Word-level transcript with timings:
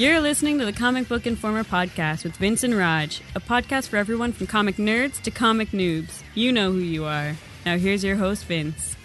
You're 0.00 0.20
listening 0.20 0.58
to 0.60 0.64
the 0.64 0.72
Comic 0.72 1.08
Book 1.08 1.26
Informer 1.26 1.62
podcast 1.62 2.24
with 2.24 2.34
Vince 2.38 2.62
and 2.64 2.74
Raj, 2.74 3.20
a 3.34 3.38
podcast 3.38 3.88
for 3.88 3.98
everyone 3.98 4.32
from 4.32 4.46
comic 4.46 4.76
nerds 4.76 5.20
to 5.20 5.30
comic 5.30 5.72
noobs. 5.72 6.22
You 6.34 6.52
know 6.52 6.72
who 6.72 6.78
you 6.78 7.04
are. 7.04 7.36
Now 7.66 7.76
here's 7.76 8.02
your 8.02 8.16
host, 8.16 8.46
Vince. 8.46 8.96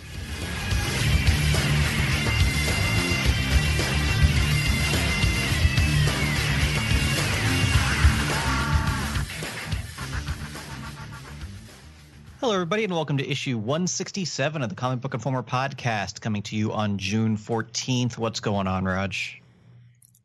Hello, 12.39 12.53
everybody, 12.53 12.85
and 12.85 12.93
welcome 12.93 13.17
to 13.17 13.29
issue 13.29 13.57
167 13.57 14.61
of 14.61 14.69
the 14.69 14.75
Comic 14.75 15.01
Book 15.01 15.13
Informer 15.13 15.43
podcast, 15.43 16.21
coming 16.21 16.41
to 16.43 16.55
you 16.55 16.71
on 16.71 16.97
June 16.97 17.35
14th. 17.35 18.17
What's 18.17 18.39
going 18.39 18.67
on, 18.67 18.85
Raj? 18.85 19.41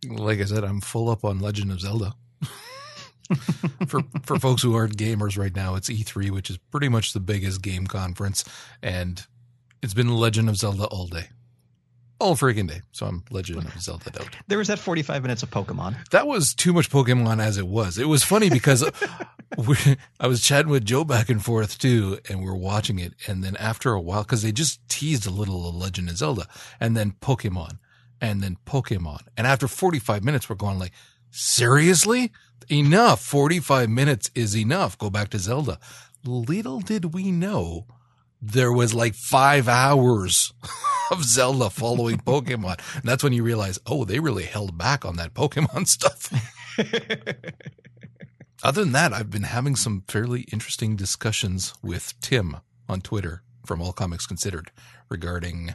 Like 0.08 0.40
I 0.40 0.44
said, 0.44 0.64
I'm 0.64 0.80
full 0.80 1.10
up 1.10 1.24
on 1.24 1.40
Legend 1.40 1.72
of 1.72 1.80
Zelda. 1.80 2.14
for 3.86 4.02
for 4.22 4.38
folks 4.38 4.62
who 4.62 4.74
aren't 4.74 4.96
gamers 4.96 5.38
right 5.38 5.54
now, 5.54 5.74
it's 5.74 5.88
E3, 5.88 6.30
which 6.30 6.50
is 6.50 6.58
pretty 6.70 6.88
much 6.88 7.12
the 7.12 7.20
biggest 7.20 7.62
game 7.62 7.86
conference, 7.86 8.44
and 8.82 9.26
it's 9.82 9.94
been 9.94 10.08
Legend 10.08 10.48
of 10.48 10.56
Zelda 10.56 10.84
all 10.84 11.06
day, 11.06 11.28
all 12.18 12.34
freaking 12.34 12.68
day. 12.68 12.80
So 12.92 13.06
I'm 13.06 13.24
Legend 13.30 13.66
of 13.66 13.80
Zelda 13.80 14.10
out. 14.20 14.36
There 14.48 14.58
was 14.58 14.68
that 14.68 14.78
45 14.78 15.22
minutes 15.22 15.42
of 15.42 15.50
Pokemon. 15.50 16.08
That 16.10 16.26
was 16.26 16.54
too 16.54 16.72
much 16.72 16.90
Pokemon 16.90 17.40
as 17.40 17.58
it 17.58 17.66
was. 17.66 17.98
It 17.98 18.08
was 18.08 18.24
funny 18.24 18.50
because 18.50 18.82
I 20.20 20.26
was 20.26 20.42
chatting 20.42 20.70
with 20.70 20.84
Joe 20.84 21.04
back 21.04 21.28
and 21.28 21.44
forth 21.44 21.78
too, 21.78 22.18
and 22.28 22.40
we 22.40 22.46
were 22.46 22.56
watching 22.56 22.98
it. 22.98 23.14
And 23.26 23.44
then 23.44 23.56
after 23.56 23.92
a 23.92 24.00
while, 24.00 24.22
because 24.22 24.42
they 24.42 24.52
just 24.52 24.86
teased 24.88 25.26
a 25.26 25.30
little 25.30 25.68
of 25.68 25.74
Legend 25.74 26.08
of 26.08 26.16
Zelda, 26.16 26.48
and 26.80 26.96
then 26.96 27.12
Pokemon, 27.20 27.78
and 28.20 28.42
then 28.42 28.56
Pokemon, 28.66 29.20
and 29.36 29.46
after 29.46 29.68
45 29.68 30.24
minutes, 30.24 30.48
we're 30.48 30.56
going 30.56 30.78
like, 30.78 30.92
seriously, 31.30 32.32
enough. 32.70 33.20
45 33.22 33.88
minutes 33.88 34.30
is 34.34 34.56
enough. 34.56 34.98
Go 34.98 35.10
back 35.10 35.28
to 35.30 35.38
Zelda. 35.38 35.78
Little 36.24 36.80
did 36.80 37.14
we 37.14 37.30
know 37.32 37.86
there 38.42 38.72
was 38.72 38.94
like 38.94 39.14
five 39.14 39.68
hours 39.68 40.52
of 41.10 41.24
Zelda 41.24 41.70
following 41.70 42.18
Pokemon. 42.26 42.80
And 42.96 43.04
that's 43.04 43.22
when 43.24 43.32
you 43.32 43.42
realize, 43.42 43.78
oh, 43.86 44.04
they 44.04 44.18
really 44.18 44.44
held 44.44 44.76
back 44.76 45.04
on 45.04 45.16
that 45.16 45.34
Pokemon 45.34 45.86
stuff. 45.86 46.32
Other 48.62 48.84
than 48.84 48.92
that, 48.92 49.12
I've 49.12 49.30
been 49.30 49.44
having 49.44 49.76
some 49.76 50.04
fairly 50.06 50.42
interesting 50.52 50.96
discussions 50.96 51.74
with 51.82 52.14
Tim 52.20 52.58
on 52.88 53.00
Twitter 53.00 53.42
from 53.64 53.80
All 53.80 53.92
Comics 53.92 54.26
Considered 54.26 54.70
regarding 55.08 55.74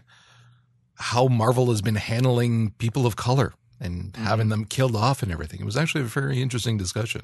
how 0.95 1.27
Marvel 1.27 1.67
has 1.67 1.81
been 1.81 1.95
handling 1.95 2.71
people 2.71 3.05
of 3.05 3.15
color 3.15 3.53
and 3.79 4.13
mm-hmm. 4.13 4.23
having 4.23 4.49
them 4.49 4.65
killed 4.65 4.95
off 4.95 5.21
and 5.21 5.31
everything. 5.31 5.59
It 5.59 5.65
was 5.65 5.77
actually 5.77 6.01
a 6.01 6.05
very 6.05 6.41
interesting 6.41 6.77
discussion. 6.77 7.21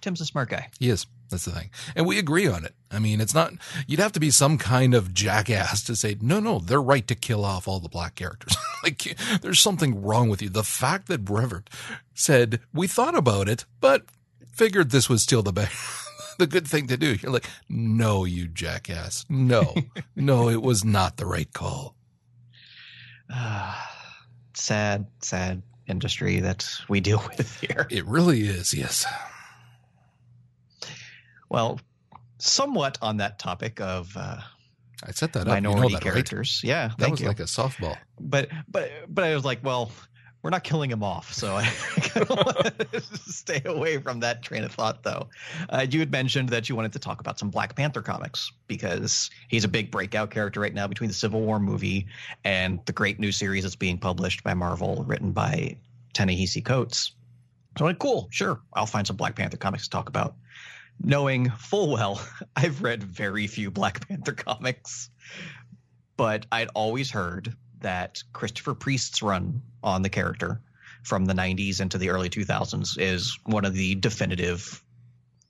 Tim's 0.00 0.20
a 0.20 0.26
smart 0.26 0.48
guy. 0.48 0.68
He 0.78 0.88
is. 0.88 1.06
That's 1.28 1.44
the 1.44 1.50
thing. 1.50 1.70
And 1.94 2.06
we 2.06 2.18
agree 2.18 2.46
on 2.46 2.64
it. 2.64 2.74
I 2.90 2.98
mean, 2.98 3.20
it's 3.20 3.34
not, 3.34 3.52
you'd 3.86 4.00
have 4.00 4.12
to 4.12 4.20
be 4.20 4.30
some 4.30 4.58
kind 4.58 4.94
of 4.94 5.12
jackass 5.12 5.82
to 5.84 5.96
say, 5.96 6.16
no, 6.20 6.40
no, 6.40 6.60
they're 6.60 6.80
right 6.80 7.06
to 7.08 7.14
kill 7.14 7.44
off 7.44 7.66
all 7.66 7.80
the 7.80 7.88
black 7.88 8.14
characters. 8.14 8.56
like, 8.82 9.16
there's 9.42 9.60
something 9.60 10.02
wrong 10.02 10.28
with 10.28 10.40
you. 10.40 10.48
The 10.48 10.62
fact 10.62 11.08
that 11.08 11.24
Brevoort 11.24 11.68
said, 12.14 12.60
we 12.72 12.86
thought 12.86 13.16
about 13.16 13.48
it, 13.48 13.64
but 13.80 14.04
figured 14.52 14.90
this 14.90 15.08
was 15.08 15.22
still 15.22 15.42
the 15.42 15.52
best. 15.52 15.76
the 16.38 16.46
good 16.46 16.66
thing 16.66 16.86
to 16.86 16.96
do. 16.96 17.16
You're 17.20 17.32
like, 17.32 17.48
no, 17.68 18.24
you 18.24 18.46
jackass. 18.46 19.24
No, 19.28 19.74
no, 20.16 20.48
it 20.48 20.62
was 20.62 20.84
not 20.84 21.16
the 21.16 21.26
right 21.26 21.52
call. 21.52 21.95
Uh, 23.32 23.74
sad, 24.54 25.06
sad 25.20 25.62
industry 25.86 26.40
that 26.40 26.68
we 26.88 27.00
deal 27.00 27.22
with 27.36 27.60
here. 27.60 27.86
It 27.90 28.04
really 28.06 28.42
is, 28.42 28.74
yes. 28.74 29.06
Well, 31.48 31.80
somewhat 32.38 32.98
on 33.00 33.18
that 33.18 33.38
topic 33.38 33.80
of 33.80 34.16
uh, 34.16 34.40
I 35.04 35.10
set 35.12 35.32
that 35.34 35.46
minority 35.46 35.78
up. 35.78 35.84
You 35.84 35.90
know 35.90 35.94
that, 35.94 36.02
characters. 36.02 36.60
Right? 36.64 36.68
Yeah, 36.68 36.90
that 36.98 37.10
was 37.10 37.20
you. 37.20 37.28
like 37.28 37.40
a 37.40 37.44
softball. 37.44 37.96
But 38.18 38.48
but 38.68 38.90
but 39.08 39.24
I 39.24 39.34
was 39.34 39.44
like, 39.44 39.62
well, 39.62 39.92
we're 40.46 40.50
not 40.50 40.62
killing 40.62 40.88
him 40.88 41.02
off, 41.02 41.32
so 41.32 41.56
I 41.56 41.64
stay 43.26 43.60
away 43.64 43.98
from 43.98 44.20
that 44.20 44.44
train 44.44 44.62
of 44.62 44.70
thought. 44.70 45.02
Though 45.02 45.28
uh, 45.70 45.88
you 45.90 45.98
had 45.98 46.12
mentioned 46.12 46.50
that 46.50 46.68
you 46.68 46.76
wanted 46.76 46.92
to 46.92 47.00
talk 47.00 47.18
about 47.18 47.36
some 47.36 47.50
Black 47.50 47.74
Panther 47.74 48.00
comics 48.00 48.52
because 48.68 49.28
he's 49.48 49.64
a 49.64 49.68
big 49.68 49.90
breakout 49.90 50.30
character 50.30 50.60
right 50.60 50.72
now 50.72 50.86
between 50.86 51.08
the 51.08 51.14
Civil 51.14 51.40
War 51.40 51.58
movie 51.58 52.06
and 52.44 52.78
the 52.86 52.92
great 52.92 53.18
new 53.18 53.32
series 53.32 53.64
that's 53.64 53.74
being 53.74 53.98
published 53.98 54.44
by 54.44 54.54
Marvel, 54.54 55.02
written 55.02 55.32
by 55.32 55.76
Ta-Nehisi 56.12 56.64
Coates. 56.64 57.10
So 57.76 57.84
I'm 57.84 57.90
like, 57.90 57.98
cool, 57.98 58.28
sure, 58.30 58.60
I'll 58.72 58.86
find 58.86 59.04
some 59.04 59.16
Black 59.16 59.34
Panther 59.34 59.56
comics 59.56 59.82
to 59.82 59.90
talk 59.90 60.08
about 60.08 60.36
knowing 61.02 61.50
full 61.50 61.90
well 61.90 62.24
I've 62.54 62.84
read 62.84 63.02
very 63.02 63.48
few 63.48 63.72
Black 63.72 64.06
Panther 64.06 64.34
comics, 64.34 65.10
but 66.16 66.46
I'd 66.52 66.68
always 66.76 67.10
heard 67.10 67.56
that 67.86 68.20
Christopher 68.32 68.74
Priest's 68.74 69.22
run 69.22 69.62
on 69.80 70.02
the 70.02 70.08
character 70.08 70.60
from 71.04 71.24
the 71.24 71.34
90s 71.34 71.80
into 71.80 71.98
the 71.98 72.10
early 72.10 72.28
2000s 72.28 72.98
is 72.98 73.38
one 73.44 73.64
of 73.64 73.74
the 73.74 73.94
definitive 73.94 74.82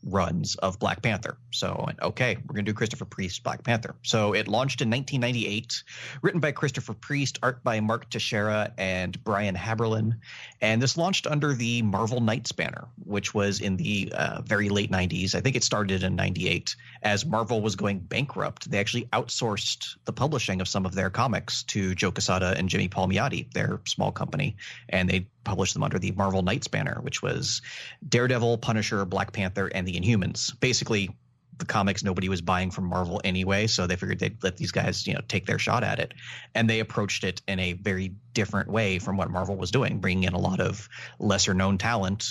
runs 0.06 0.54
of 0.56 0.78
Black 0.78 1.02
Panther. 1.02 1.36
So, 1.50 1.88
okay, 2.00 2.36
we're 2.36 2.54
going 2.54 2.64
to 2.64 2.70
do 2.70 2.74
Christopher 2.74 3.04
Priest 3.04 3.42
Black 3.42 3.62
Panther. 3.64 3.96
So 4.02 4.34
it 4.34 4.48
launched 4.48 4.80
in 4.80 4.90
1998, 4.90 5.82
written 6.22 6.40
by 6.40 6.52
Christopher 6.52 6.94
Priest, 6.94 7.38
art 7.42 7.62
by 7.64 7.80
Mark 7.80 8.08
Texeira 8.10 8.72
and 8.78 9.22
Brian 9.24 9.54
Haberlin. 9.54 10.18
And 10.60 10.80
this 10.80 10.96
launched 10.96 11.26
under 11.26 11.54
the 11.54 11.82
Marvel 11.82 12.20
Knights 12.20 12.52
banner, 12.52 12.88
which 13.04 13.34
was 13.34 13.60
in 13.60 13.76
the 13.76 14.12
uh, 14.14 14.42
very 14.42 14.68
late 14.68 14.90
90s. 14.90 15.34
I 15.34 15.40
think 15.40 15.56
it 15.56 15.64
started 15.64 16.04
in 16.04 16.14
98. 16.14 16.76
As 17.02 17.26
Marvel 17.26 17.60
was 17.60 17.74
going 17.74 17.98
bankrupt, 17.98 18.70
they 18.70 18.78
actually 18.78 19.06
outsourced 19.06 19.96
the 20.04 20.12
publishing 20.12 20.60
of 20.60 20.68
some 20.68 20.86
of 20.86 20.94
their 20.94 21.10
comics 21.10 21.64
to 21.64 21.94
Joe 21.94 22.12
Quesada 22.12 22.54
and 22.56 22.68
Jimmy 22.68 22.88
Palmiotti, 22.88 23.52
their 23.52 23.80
small 23.86 24.12
company. 24.12 24.56
And 24.88 25.08
they 25.08 25.26
published 25.46 25.72
them 25.72 25.82
under 25.82 25.98
the 25.98 26.12
Marvel 26.12 26.42
Knights 26.42 26.68
banner, 26.68 26.98
which 27.00 27.22
was 27.22 27.62
Daredevil, 28.06 28.58
Punisher, 28.58 29.06
Black 29.06 29.32
Panther, 29.32 29.68
and 29.68 29.88
the 29.88 29.98
Inhumans. 29.98 30.58
Basically, 30.60 31.16
the 31.56 31.64
comics 31.64 32.04
nobody 32.04 32.28
was 32.28 32.42
buying 32.42 32.70
from 32.70 32.84
Marvel 32.84 33.20
anyway, 33.24 33.66
so 33.66 33.86
they 33.86 33.96
figured 33.96 34.18
they'd 34.18 34.42
let 34.42 34.58
these 34.58 34.72
guys, 34.72 35.06
you 35.06 35.14
know, 35.14 35.22
take 35.26 35.46
their 35.46 35.58
shot 35.58 35.84
at 35.84 36.00
it. 36.00 36.12
And 36.54 36.68
they 36.68 36.80
approached 36.80 37.24
it 37.24 37.40
in 37.48 37.58
a 37.58 37.72
very 37.72 38.12
different 38.34 38.68
way 38.68 38.98
from 38.98 39.16
what 39.16 39.30
Marvel 39.30 39.56
was 39.56 39.70
doing, 39.70 40.00
bringing 40.00 40.24
in 40.24 40.34
a 40.34 40.38
lot 40.38 40.60
of 40.60 40.88
lesser 41.18 41.54
known 41.54 41.78
talent 41.78 42.26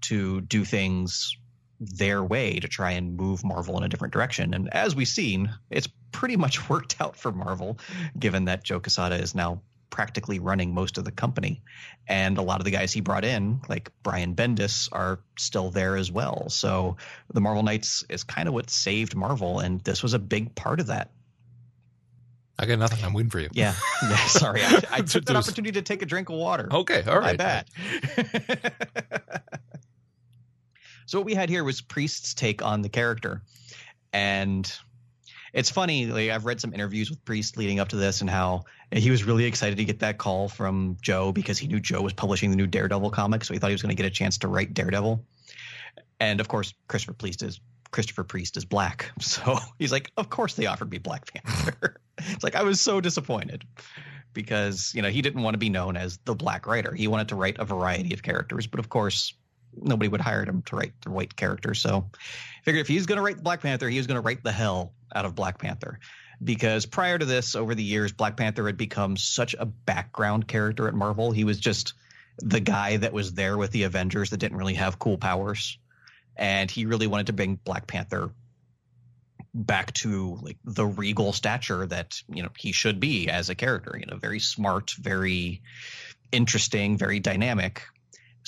to 0.00 0.40
do 0.40 0.64
things 0.64 1.36
their 1.80 2.24
way 2.24 2.58
to 2.58 2.66
try 2.66 2.92
and 2.92 3.16
move 3.16 3.44
Marvel 3.44 3.78
in 3.78 3.84
a 3.84 3.88
different 3.88 4.12
direction. 4.12 4.52
And 4.54 4.72
as 4.74 4.96
we've 4.96 5.06
seen, 5.06 5.54
it's 5.70 5.88
pretty 6.10 6.36
much 6.36 6.68
worked 6.70 7.00
out 7.00 7.16
for 7.16 7.30
Marvel, 7.30 7.78
given 8.18 8.46
that 8.46 8.64
Joe 8.64 8.80
Quesada 8.80 9.16
is 9.16 9.34
now 9.34 9.62
practically 9.90 10.38
running 10.38 10.74
most 10.74 10.98
of 10.98 11.04
the 11.04 11.12
company. 11.12 11.62
And 12.06 12.38
a 12.38 12.42
lot 12.42 12.60
of 12.60 12.64
the 12.64 12.70
guys 12.70 12.92
he 12.92 13.00
brought 13.00 13.24
in, 13.24 13.60
like 13.68 13.90
Brian 14.02 14.34
Bendis, 14.34 14.88
are 14.92 15.20
still 15.38 15.70
there 15.70 15.96
as 15.96 16.10
well. 16.10 16.48
So 16.48 16.96
the 17.32 17.40
Marvel 17.40 17.62
Knights 17.62 18.04
is 18.08 18.24
kind 18.24 18.48
of 18.48 18.54
what 18.54 18.70
saved 18.70 19.14
Marvel, 19.14 19.60
and 19.60 19.80
this 19.82 20.02
was 20.02 20.14
a 20.14 20.18
big 20.18 20.54
part 20.54 20.80
of 20.80 20.86
that. 20.86 21.10
I 22.58 22.66
got 22.66 22.78
nothing. 22.78 23.04
I'm 23.04 23.12
waiting 23.12 23.30
for 23.30 23.38
you. 23.38 23.48
Yeah. 23.52 23.74
yeah 24.02 24.16
sorry. 24.26 24.62
I, 24.62 24.82
I 24.90 25.00
took 25.02 25.24
that 25.26 25.36
opportunity 25.36 25.72
to 25.72 25.82
take 25.82 26.02
a 26.02 26.06
drink 26.06 26.28
of 26.28 26.36
water. 26.36 26.68
Okay. 26.70 27.04
All 27.06 27.20
right. 27.20 27.38
My 27.38 27.62
bad. 27.62 27.70
so 31.06 31.18
what 31.18 31.24
we 31.24 31.34
had 31.34 31.48
here 31.48 31.62
was 31.62 31.80
Priest's 31.80 32.34
take 32.34 32.62
on 32.62 32.82
the 32.82 32.88
character. 32.88 33.42
And 34.12 34.70
it's 35.52 35.70
funny. 35.70 36.06
Like 36.06 36.30
I've 36.30 36.44
read 36.44 36.60
some 36.60 36.74
interviews 36.74 37.10
with 37.10 37.24
Priest 37.24 37.56
leading 37.56 37.80
up 37.80 37.88
to 37.88 37.96
this, 37.96 38.20
and 38.20 38.30
how 38.30 38.64
he 38.92 39.10
was 39.10 39.24
really 39.24 39.44
excited 39.44 39.76
to 39.78 39.84
get 39.84 40.00
that 40.00 40.18
call 40.18 40.48
from 40.48 40.96
Joe 41.00 41.32
because 41.32 41.58
he 41.58 41.66
knew 41.66 41.80
Joe 41.80 42.02
was 42.02 42.12
publishing 42.12 42.50
the 42.50 42.56
new 42.56 42.66
Daredevil 42.66 43.10
comic, 43.10 43.44
so 43.44 43.54
he 43.54 43.60
thought 43.60 43.70
he 43.70 43.74
was 43.74 43.82
going 43.82 43.94
to 43.94 44.00
get 44.00 44.06
a 44.06 44.14
chance 44.14 44.38
to 44.38 44.48
write 44.48 44.74
Daredevil. 44.74 45.24
And 46.20 46.40
of 46.40 46.48
course, 46.48 46.74
Christopher 46.88 47.14
Priest 47.14 47.42
is 47.42 47.60
Christopher 47.90 48.24
Priest 48.24 48.56
is 48.56 48.64
black, 48.64 49.10
so 49.20 49.58
he's 49.78 49.92
like, 49.92 50.10
of 50.16 50.30
course 50.30 50.54
they 50.54 50.66
offered 50.66 50.90
me 50.90 50.98
Black 50.98 51.32
Panther. 51.32 51.96
it's 52.18 52.44
like 52.44 52.54
I 52.54 52.62
was 52.62 52.80
so 52.80 53.00
disappointed 53.00 53.64
because 54.34 54.92
you 54.94 55.02
know 55.02 55.08
he 55.08 55.22
didn't 55.22 55.42
want 55.42 55.54
to 55.54 55.58
be 55.58 55.70
known 55.70 55.96
as 55.96 56.18
the 56.24 56.34
black 56.34 56.66
writer. 56.66 56.94
He 56.94 57.08
wanted 57.08 57.28
to 57.28 57.36
write 57.36 57.56
a 57.58 57.64
variety 57.64 58.12
of 58.14 58.22
characters, 58.22 58.66
but 58.66 58.80
of 58.80 58.88
course 58.88 59.34
nobody 59.76 60.08
would 60.08 60.20
hire 60.20 60.44
him 60.44 60.62
to 60.62 60.76
write 60.76 60.92
the 61.02 61.10
white 61.10 61.34
character. 61.36 61.74
So 61.74 62.10
I 62.14 62.64
figured 62.64 62.80
if 62.80 62.88
he's 62.88 63.06
going 63.06 63.16
to 63.16 63.22
write 63.22 63.42
Black 63.42 63.60
Panther, 63.60 63.88
he 63.88 63.96
was 63.96 64.06
going 64.06 64.20
to 64.20 64.26
write 64.26 64.42
the 64.42 64.52
hell 64.52 64.92
out 65.14 65.24
of 65.24 65.34
Black 65.34 65.58
Panther. 65.58 65.98
Because 66.42 66.86
prior 66.86 67.18
to 67.18 67.24
this, 67.24 67.56
over 67.56 67.74
the 67.74 67.82
years, 67.82 68.12
Black 68.12 68.36
Panther 68.36 68.66
had 68.66 68.76
become 68.76 69.16
such 69.16 69.54
a 69.58 69.66
background 69.66 70.46
character 70.46 70.86
at 70.86 70.94
Marvel. 70.94 71.32
He 71.32 71.44
was 71.44 71.58
just 71.58 71.94
the 72.38 72.60
guy 72.60 72.96
that 72.98 73.12
was 73.12 73.34
there 73.34 73.58
with 73.58 73.72
the 73.72 73.82
Avengers 73.82 74.30
that 74.30 74.36
didn't 74.36 74.56
really 74.56 74.74
have 74.74 74.98
cool 74.98 75.18
powers. 75.18 75.78
And 76.36 76.70
he 76.70 76.86
really 76.86 77.08
wanted 77.08 77.26
to 77.26 77.32
bring 77.32 77.56
Black 77.56 77.88
Panther 77.88 78.30
back 79.52 79.92
to 79.94 80.38
like 80.42 80.58
the 80.64 80.86
regal 80.86 81.32
stature 81.32 81.86
that, 81.86 82.20
you 82.28 82.44
know, 82.44 82.50
he 82.56 82.70
should 82.70 83.00
be 83.00 83.28
as 83.28 83.50
a 83.50 83.56
character, 83.56 83.96
you 83.98 84.06
know, 84.06 84.16
very 84.16 84.38
smart, 84.38 84.92
very 84.92 85.62
interesting, 86.30 86.96
very 86.96 87.18
dynamic. 87.18 87.82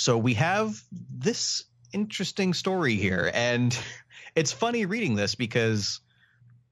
So 0.01 0.17
we 0.17 0.33
have 0.35 0.83
this 0.91 1.65
interesting 1.93 2.55
story 2.55 2.97
here. 2.97 3.31
And 3.35 3.79
it's 4.35 4.51
funny 4.51 4.87
reading 4.87 5.15
this 5.15 5.35
because 5.35 6.01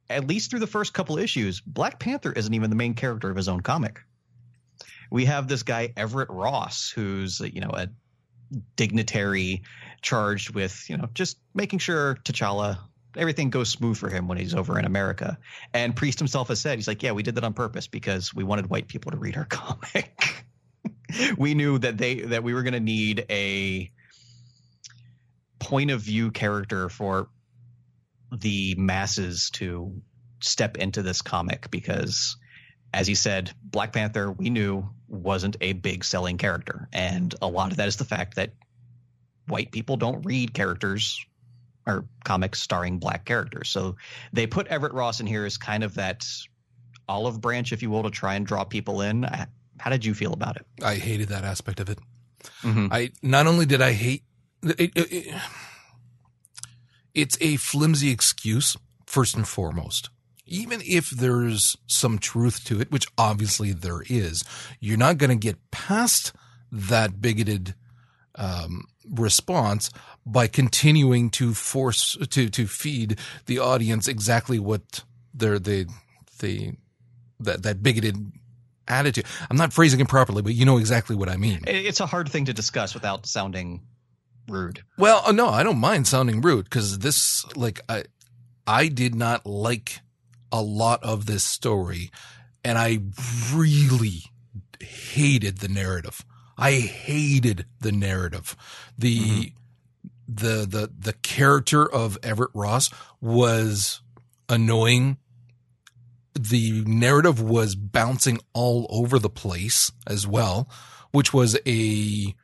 at 0.09 0.27
least 0.27 0.51
through 0.51 0.61
the 0.61 0.67
first 0.67 0.95
couple 0.95 1.19
issues, 1.19 1.61
Black 1.61 1.99
Panther 1.99 2.33
isn't 2.33 2.55
even 2.55 2.71
the 2.71 2.77
main 2.77 2.95
character 2.95 3.29
of 3.29 3.37
his 3.37 3.47
own 3.47 3.61
comic. 3.61 4.01
We 5.11 5.27
have 5.27 5.47
this 5.47 5.63
guy 5.63 5.93
Everett 5.95 6.31
Ross, 6.31 6.91
who's 6.91 7.41
you 7.41 7.61
know 7.61 7.71
a 7.71 7.89
dignitary 8.77 9.63
charged 10.01 10.55
with 10.55 10.89
you 10.89 10.97
know 10.97 11.11
just 11.13 11.39
making 11.55 11.81
sure 11.81 12.17
T'Challa 12.25 12.79
everything 13.15 13.51
goes 13.51 13.69
smooth 13.69 13.99
for 13.99 14.09
him 14.09 14.29
when 14.29 14.39
he's 14.39 14.55
over 14.55 14.79
in 14.79 14.87
America. 14.87 15.39
And 15.75 15.95
Priest 15.95 16.19
himself 16.19 16.49
has 16.49 16.61
said 16.61 16.79
he's 16.79 16.89
like, 16.89 17.03
yeah, 17.03 17.13
we 17.13 17.23
did 17.23 17.35
that 17.35 17.45
on 17.45 17.53
purpose 17.53 17.89
because 17.89 18.33
we 18.33 18.45
wanted 18.45 18.71
white 18.71 18.89
people 18.89 19.11
to 19.11 19.19
read 19.19 19.37
our 19.37 19.45
comic. 19.51 20.47
we 21.39 21.55
knew 21.55 21.79
that 21.79 21.99
they 21.99 22.17
that 22.17 22.43
we 22.43 22.55
were 22.55 22.63
going 22.63 22.75
to 22.75 22.81
need 22.81 23.25
a 23.31 23.91
point 25.59 25.91
of 25.91 26.01
view 26.01 26.31
character 26.31 26.89
for 26.89 27.29
the 28.33 28.75
masses 28.77 29.51
to 29.51 30.01
step 30.41 30.77
into 30.77 31.03
this 31.03 31.23
comic 31.23 31.71
because 31.71 32.37
as 32.93 33.07
he 33.07 33.15
said 33.15 33.51
black 33.63 33.93
panther 33.93 34.31
we 34.31 34.51
knew 34.51 34.89
wasn't 35.09 35.57
a 35.61 35.73
big 35.73 36.05
selling 36.05 36.39
character. 36.39 36.89
And 36.93 37.35
a 37.41 37.49
lot 37.49 37.71
of 37.71 37.79
that 37.79 37.89
is 37.89 37.97
the 37.97 38.05
fact 38.05 38.37
that 38.37 38.53
white 39.47 39.73
people 39.73 39.97
don't 39.97 40.25
read 40.25 40.55
characters 40.55 41.25
or 41.87 42.05
comics 42.25 42.61
starring 42.61 42.99
black 42.99 43.25
characters. 43.25 43.71
So 43.71 43.97
they 44.33 44.47
put 44.47 44.67
everett 44.67 44.93
ross 44.93 45.21
in 45.21 45.27
here 45.27 45.47
as 45.47 45.57
kind 45.57 45.83
of 45.83 45.95
that 45.95 46.27
olive 47.09 47.41
branch 47.41 47.73
if 47.73 47.83
you 47.83 47.91
will 47.91 48.03
to 48.03 48.11
try 48.11 48.35
and 48.35 48.47
draw 48.47 48.65
people 48.65 49.01
in 49.01 49.27
how 49.79 49.91
did 49.91 50.05
you 50.05 50.15
feel 50.15 50.33
about 50.33 50.57
it 50.57 50.67
i 50.83 50.95
hated 50.95 51.29
that 51.29 51.45
aspect 51.45 51.81
of 51.81 51.89
it 51.89 51.99
mm-hmm. 52.63 52.89
i 52.93 53.11
not 53.23 53.47
only 53.47 53.67
did 53.67 53.81
i 53.81 53.93
hate 53.93 54.23
it, 54.63 54.81
it, 54.81 55.13
it, 55.13 55.35
it's 57.15 57.37
a 57.41 57.57
flimsy 57.57 58.11
excuse, 58.11 58.77
first 59.07 59.35
and 59.35 59.47
foremost. 59.47 60.11
Even 60.47 60.81
if 60.85 61.11
there's 61.11 61.77
some 61.87 62.19
truth 62.19 62.65
to 62.65 62.81
it, 62.81 62.91
which 62.91 63.07
obviously 63.19 63.73
there 63.73 64.03
is, 64.09 64.45
you're 64.81 64.97
not 64.97 65.19
going 65.19 65.31
to 65.31 65.37
get 65.37 65.71
past 65.71 66.33
that 66.73 67.21
bigoted 67.21 67.75
um, 68.35 68.85
response 69.11 69.91
by 70.25 70.47
continuing 70.47 71.31
to 71.31 71.55
force 71.55 72.17
to 72.31 72.49
to 72.51 72.67
feed 72.67 73.19
the 73.47 73.59
audience 73.59 74.07
exactly 74.07 74.59
what 74.59 75.03
they're 75.35 75.59
they 75.59 75.87
they 76.39 76.77
that 77.41 77.63
that 77.63 77.83
bigoted 77.83 78.33
attitude. 78.89 79.27
I'm 79.51 79.57
not 79.57 79.73
phrasing 79.73 80.01
it 80.01 80.09
properly, 80.09 80.43
but 80.43 80.55
you 80.55 80.65
know 80.65 80.79
exactly 80.79 81.17
what 81.17 81.29
I 81.29 81.37
mean. 81.37 81.61
It's 81.67 82.01
a 82.01 82.07
hard 82.07 82.29
thing 82.29 82.47
to 82.47 82.55
discuss 82.55 82.95
without 82.95 83.27
sounding 83.27 83.83
rude. 84.49 84.83
Well, 84.97 85.23
uh, 85.27 85.33
no, 85.33 85.49
I 85.49 85.63
don't 85.63 85.79
mind 85.79 86.07
sounding 86.07 86.41
rude 86.41 86.65
because 86.65 86.99
this, 87.01 87.45
like, 87.57 87.81
I, 87.89 88.05
I 88.67 88.89
did 88.89 89.15
not 89.15 89.47
like 89.47 90.01
a 90.53 90.63
lot 90.63 91.03
of 91.03 91.27
this 91.27 91.45
story, 91.45 92.11
and 92.65 92.79
I 92.79 93.01
really 93.55 94.25
hated 94.81 95.59
the 95.59 95.69
narrative. 95.69 96.25
I 96.57 96.73
hated 96.73 97.67
the 97.81 97.93
narrative. 97.93 98.57
The 98.99 99.19
mm-hmm. 99.19 100.35
the 100.35 100.67
the 100.67 100.91
the 100.99 101.13
character 101.13 101.91
of 101.91 102.19
Everett 102.23 102.51
Ross 102.55 102.91
was 103.21 104.01
annoying. 104.49 105.19
The 106.39 106.85
narrative 106.87 107.43
was 107.43 107.75
bouncing 107.75 108.39
all 108.53 108.87
over 108.91 109.19
the 109.19 109.29
place 109.29 109.91
as 110.07 110.27
well, 110.27 110.69
which 111.11 111.35
was 111.35 111.59
a 111.67 112.35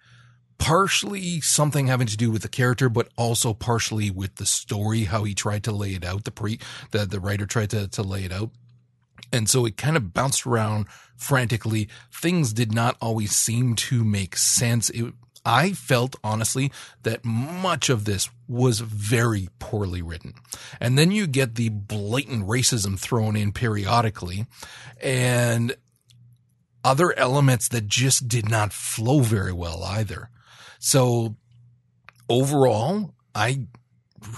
partially 0.58 1.41
something 1.41 1.87
having 1.87 2.06
to 2.08 2.17
do 2.17 2.31
with 2.31 2.43
the 2.43 2.49
character, 2.49 2.88
but 2.88 3.08
also 3.17 3.55
partially 3.55 4.11
with 4.11 4.37
the 4.37 4.46
story, 4.46 5.05
how 5.05 5.23
he 5.25 5.35
tried 5.35 5.62
to 5.64 5.73
lay 5.73 5.94
it 5.94 6.05
out. 6.05 6.25
The 6.25 6.31
pre, 6.32 6.58
the, 6.91 7.06
the 7.06 7.20
writer 7.20 7.46
tried 7.46 7.70
to, 7.70 7.87
to 7.88 8.02
lay 8.02 8.25
it 8.25 8.32
out. 8.32 8.50
And 9.32 9.49
so 9.49 9.64
it 9.64 9.76
kind 9.76 9.96
of 9.96 10.12
bounced 10.12 10.46
around 10.46 10.87
frantically. 11.17 11.88
Things 12.12 12.52
did 12.52 12.73
not 12.73 12.96
always 13.00 13.35
seem 13.35 13.75
to 13.76 14.05
make 14.05 14.37
sense. 14.37 14.91
It, 14.91 15.14
I 15.44 15.73
felt 15.73 16.17
honestly 16.25 16.73
that 17.02 17.25
much 17.25 17.91
of 17.91 18.05
this 18.05 18.31
was 18.49 18.81
very 18.81 19.49
poorly 19.58 20.02
written. 20.02 20.35
And 20.81 20.99
then 20.99 21.11
you 21.11 21.26
get 21.26 21.55
the 21.55 21.69
blatant 21.69 22.46
racism 22.46 22.99
thrown 22.99 23.37
in 23.37 23.52
periodically 23.52 24.46
and 25.02 25.76
other 26.82 27.19
elements 27.19 27.69
that 27.69 27.88
just 27.88 28.29
did 28.29 28.49
not 28.49 28.73
flow 28.73 29.20
very 29.20 29.52
well 29.52 29.82
either. 29.85 30.29
So 30.79 31.37
overall, 32.29 33.14
I 33.35 33.67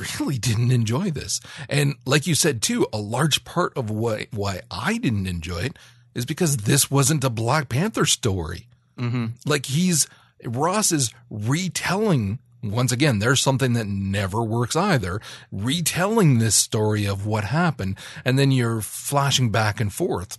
really 0.01 0.39
didn't 0.39 0.71
enjoy 0.73 1.11
this. 1.11 1.41
And 1.69 1.97
like 2.05 2.27
you 2.27 2.35
said 2.35 2.63
too, 2.63 2.87
a 2.93 2.99
large 2.99 3.45
part 3.45 3.77
of 3.77 3.91
why 3.91 4.29
why 4.33 4.63
I 4.71 4.99
didn't 4.99 5.27
enjoy 5.27 5.61
it 5.61 5.79
is 6.15 6.25
because 6.25 6.59
this 6.59 6.91
wasn't 6.91 7.25
a 7.25 7.31
Black 7.31 7.69
Panther 7.69 8.07
story. 8.07 8.69
Mm-hmm. 8.99 9.27
Like 9.45 9.67
he's 9.67 10.07
Ross 10.45 10.93
is 10.93 11.13
retelling 11.31 12.39
once 12.63 12.91
again, 12.91 13.21
there's 13.21 13.41
something 13.41 13.75
that 13.75 13.87
never 13.87 14.43
works 14.43 14.75
either. 14.75 15.21
Retelling 15.53 16.39
this 16.39 16.57
story 16.57 17.05
of 17.05 17.25
what 17.25 17.45
happened, 17.45 17.97
and 18.25 18.37
then 18.37 18.51
you're 18.51 18.81
flashing 18.81 19.51
back 19.53 19.81
and 19.81 19.93
forth. 19.93 20.37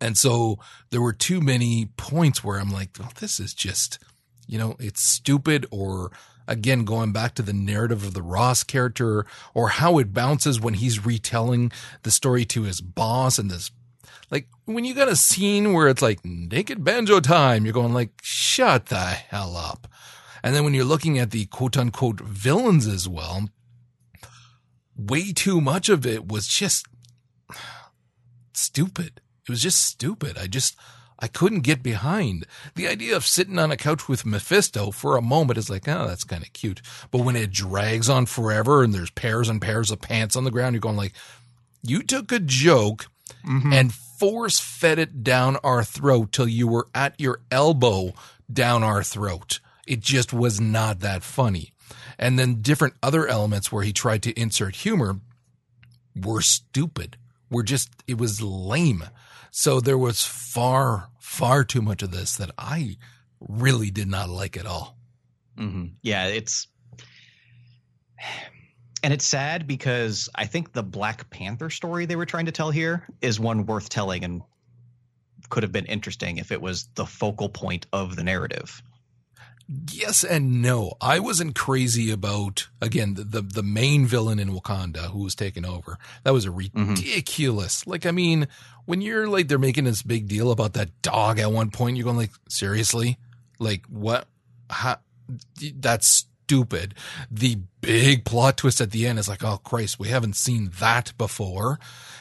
And 0.00 0.16
so 0.16 0.58
there 0.88 1.02
were 1.02 1.12
too 1.12 1.42
many 1.42 1.90
points 1.98 2.42
where 2.42 2.58
I'm 2.58 2.70
like, 2.70 2.90
well, 2.98 3.12
this 3.20 3.40
is 3.40 3.52
just 3.52 3.98
you 4.46 4.58
know, 4.58 4.76
it's 4.78 5.02
stupid 5.02 5.66
or 5.70 6.10
again, 6.46 6.84
going 6.84 7.12
back 7.12 7.34
to 7.34 7.42
the 7.42 7.52
narrative 7.52 8.04
of 8.04 8.14
the 8.14 8.22
Ross 8.22 8.62
character 8.62 9.24
or 9.54 9.68
how 9.68 9.98
it 9.98 10.12
bounces 10.12 10.60
when 10.60 10.74
he's 10.74 11.06
retelling 11.06 11.72
the 12.02 12.10
story 12.10 12.44
to 12.46 12.62
his 12.64 12.80
boss 12.80 13.38
and 13.38 13.50
this, 13.50 13.70
like 14.34 14.48
when 14.64 14.84
you 14.84 14.94
got 14.94 15.06
a 15.06 15.14
scene 15.14 15.72
where 15.72 15.86
it's 15.86 16.02
like 16.02 16.24
naked 16.24 16.82
banjo 16.82 17.20
time, 17.20 17.64
you're 17.64 17.72
going 17.72 17.94
like, 17.94 18.10
shut 18.20 18.86
the 18.86 18.96
hell 18.96 19.56
up. 19.56 19.86
And 20.42 20.56
then 20.56 20.64
when 20.64 20.74
you're 20.74 20.84
looking 20.84 21.20
at 21.20 21.30
the 21.30 21.46
quote 21.46 21.76
unquote 21.76 22.20
villains 22.20 22.88
as 22.88 23.08
well, 23.08 23.48
way 24.96 25.32
too 25.32 25.60
much 25.60 25.88
of 25.88 26.04
it 26.04 26.26
was 26.26 26.48
just 26.48 26.84
stupid. 28.52 29.20
It 29.46 29.50
was 29.50 29.62
just 29.62 29.86
stupid. 29.86 30.36
I 30.36 30.48
just, 30.48 30.74
I 31.20 31.28
couldn't 31.28 31.60
get 31.60 31.84
behind. 31.84 32.44
The 32.74 32.88
idea 32.88 33.14
of 33.14 33.24
sitting 33.24 33.60
on 33.60 33.70
a 33.70 33.76
couch 33.76 34.08
with 34.08 34.26
Mephisto 34.26 34.90
for 34.90 35.16
a 35.16 35.22
moment 35.22 35.58
is 35.58 35.70
like, 35.70 35.86
oh, 35.86 36.08
that's 36.08 36.24
kind 36.24 36.42
of 36.42 36.52
cute. 36.52 36.82
But 37.12 37.20
when 37.20 37.36
it 37.36 37.52
drags 37.52 38.08
on 38.08 38.26
forever 38.26 38.82
and 38.82 38.92
there's 38.92 39.12
pairs 39.12 39.48
and 39.48 39.62
pairs 39.62 39.92
of 39.92 40.00
pants 40.00 40.34
on 40.34 40.42
the 40.42 40.50
ground, 40.50 40.74
you're 40.74 40.80
going 40.80 40.96
like, 40.96 41.12
you 41.84 42.02
took 42.02 42.32
a 42.32 42.40
joke 42.40 43.06
mm-hmm. 43.46 43.72
and 43.72 43.92
force 44.18 44.60
fed 44.60 44.98
it 44.98 45.22
down 45.22 45.56
our 45.64 45.84
throat 45.84 46.32
till 46.32 46.48
you 46.48 46.66
were 46.68 46.88
at 46.94 47.18
your 47.20 47.40
elbow 47.50 48.12
down 48.52 48.82
our 48.82 49.02
throat. 49.02 49.60
It 49.86 50.00
just 50.00 50.32
was 50.32 50.60
not 50.60 51.00
that 51.00 51.22
funny. 51.22 51.72
And 52.18 52.38
then 52.38 52.62
different 52.62 52.94
other 53.02 53.26
elements 53.26 53.70
where 53.70 53.82
he 53.82 53.92
tried 53.92 54.22
to 54.22 54.38
insert 54.38 54.76
humor 54.76 55.20
were 56.14 56.40
stupid. 56.40 57.16
Were 57.50 57.62
just, 57.62 57.90
it 58.06 58.18
was 58.18 58.40
lame. 58.40 59.04
So 59.50 59.80
there 59.80 59.98
was 59.98 60.24
far, 60.24 61.10
far 61.18 61.64
too 61.64 61.82
much 61.82 62.02
of 62.02 62.10
this 62.10 62.36
that 62.36 62.50
I 62.56 62.96
really 63.40 63.90
did 63.90 64.08
not 64.08 64.28
like 64.28 64.56
at 64.56 64.66
all. 64.66 64.96
Mm-hmm. 65.58 65.86
Yeah, 66.02 66.26
it's 66.26 66.66
and 69.04 69.12
it's 69.12 69.26
sad 69.26 69.66
because 69.66 70.30
I 70.34 70.46
think 70.46 70.72
the 70.72 70.82
Black 70.82 71.28
Panther 71.28 71.68
story 71.68 72.06
they 72.06 72.16
were 72.16 72.24
trying 72.24 72.46
to 72.46 72.52
tell 72.52 72.70
here 72.70 73.06
is 73.20 73.38
one 73.38 73.66
worth 73.66 73.90
telling 73.90 74.24
and 74.24 74.40
could 75.50 75.62
have 75.62 75.72
been 75.72 75.84
interesting 75.84 76.38
if 76.38 76.50
it 76.50 76.62
was 76.62 76.88
the 76.94 77.04
focal 77.04 77.50
point 77.50 77.86
of 77.92 78.16
the 78.16 78.24
narrative. 78.24 78.82
Yes 79.92 80.24
and 80.24 80.62
no. 80.62 80.94
I 81.02 81.18
wasn't 81.18 81.54
crazy 81.54 82.10
about 82.10 82.68
again 82.80 83.12
the 83.12 83.24
the, 83.24 83.42
the 83.42 83.62
main 83.62 84.06
villain 84.06 84.38
in 84.38 84.48
Wakanda 84.48 85.10
who 85.10 85.22
was 85.22 85.34
taken 85.34 85.66
over. 85.66 85.98
That 86.22 86.32
was 86.32 86.46
a 86.46 86.48
mm-hmm. 86.48 86.94
ridiculous. 86.94 87.82
Mm-hmm. 87.82 87.90
Like 87.90 88.06
I 88.06 88.10
mean, 88.10 88.48
when 88.86 89.02
you're 89.02 89.28
like 89.28 89.48
they're 89.48 89.58
making 89.58 89.84
this 89.84 90.02
big 90.02 90.28
deal 90.28 90.50
about 90.50 90.72
that 90.74 91.02
dog 91.02 91.38
at 91.38 91.52
one 91.52 91.70
point, 91.70 91.98
you're 91.98 92.04
going 92.04 92.16
like 92.16 92.32
seriously, 92.48 93.18
like 93.58 93.84
what? 93.86 94.26
How? 94.70 94.96
That's 95.74 96.26
stupid. 96.44 96.94
The 97.30 97.58
big 97.80 98.24
plot 98.24 98.58
twist 98.58 98.80
at 98.80 98.90
the 98.90 99.06
end 99.06 99.18
is 99.18 99.28
like, 99.28 99.42
oh 99.42 99.58
Christ, 99.58 99.98
we 99.98 100.08
haven't 100.08 100.36
seen 100.36 100.70
that 100.80 101.16
before, 101.18 101.78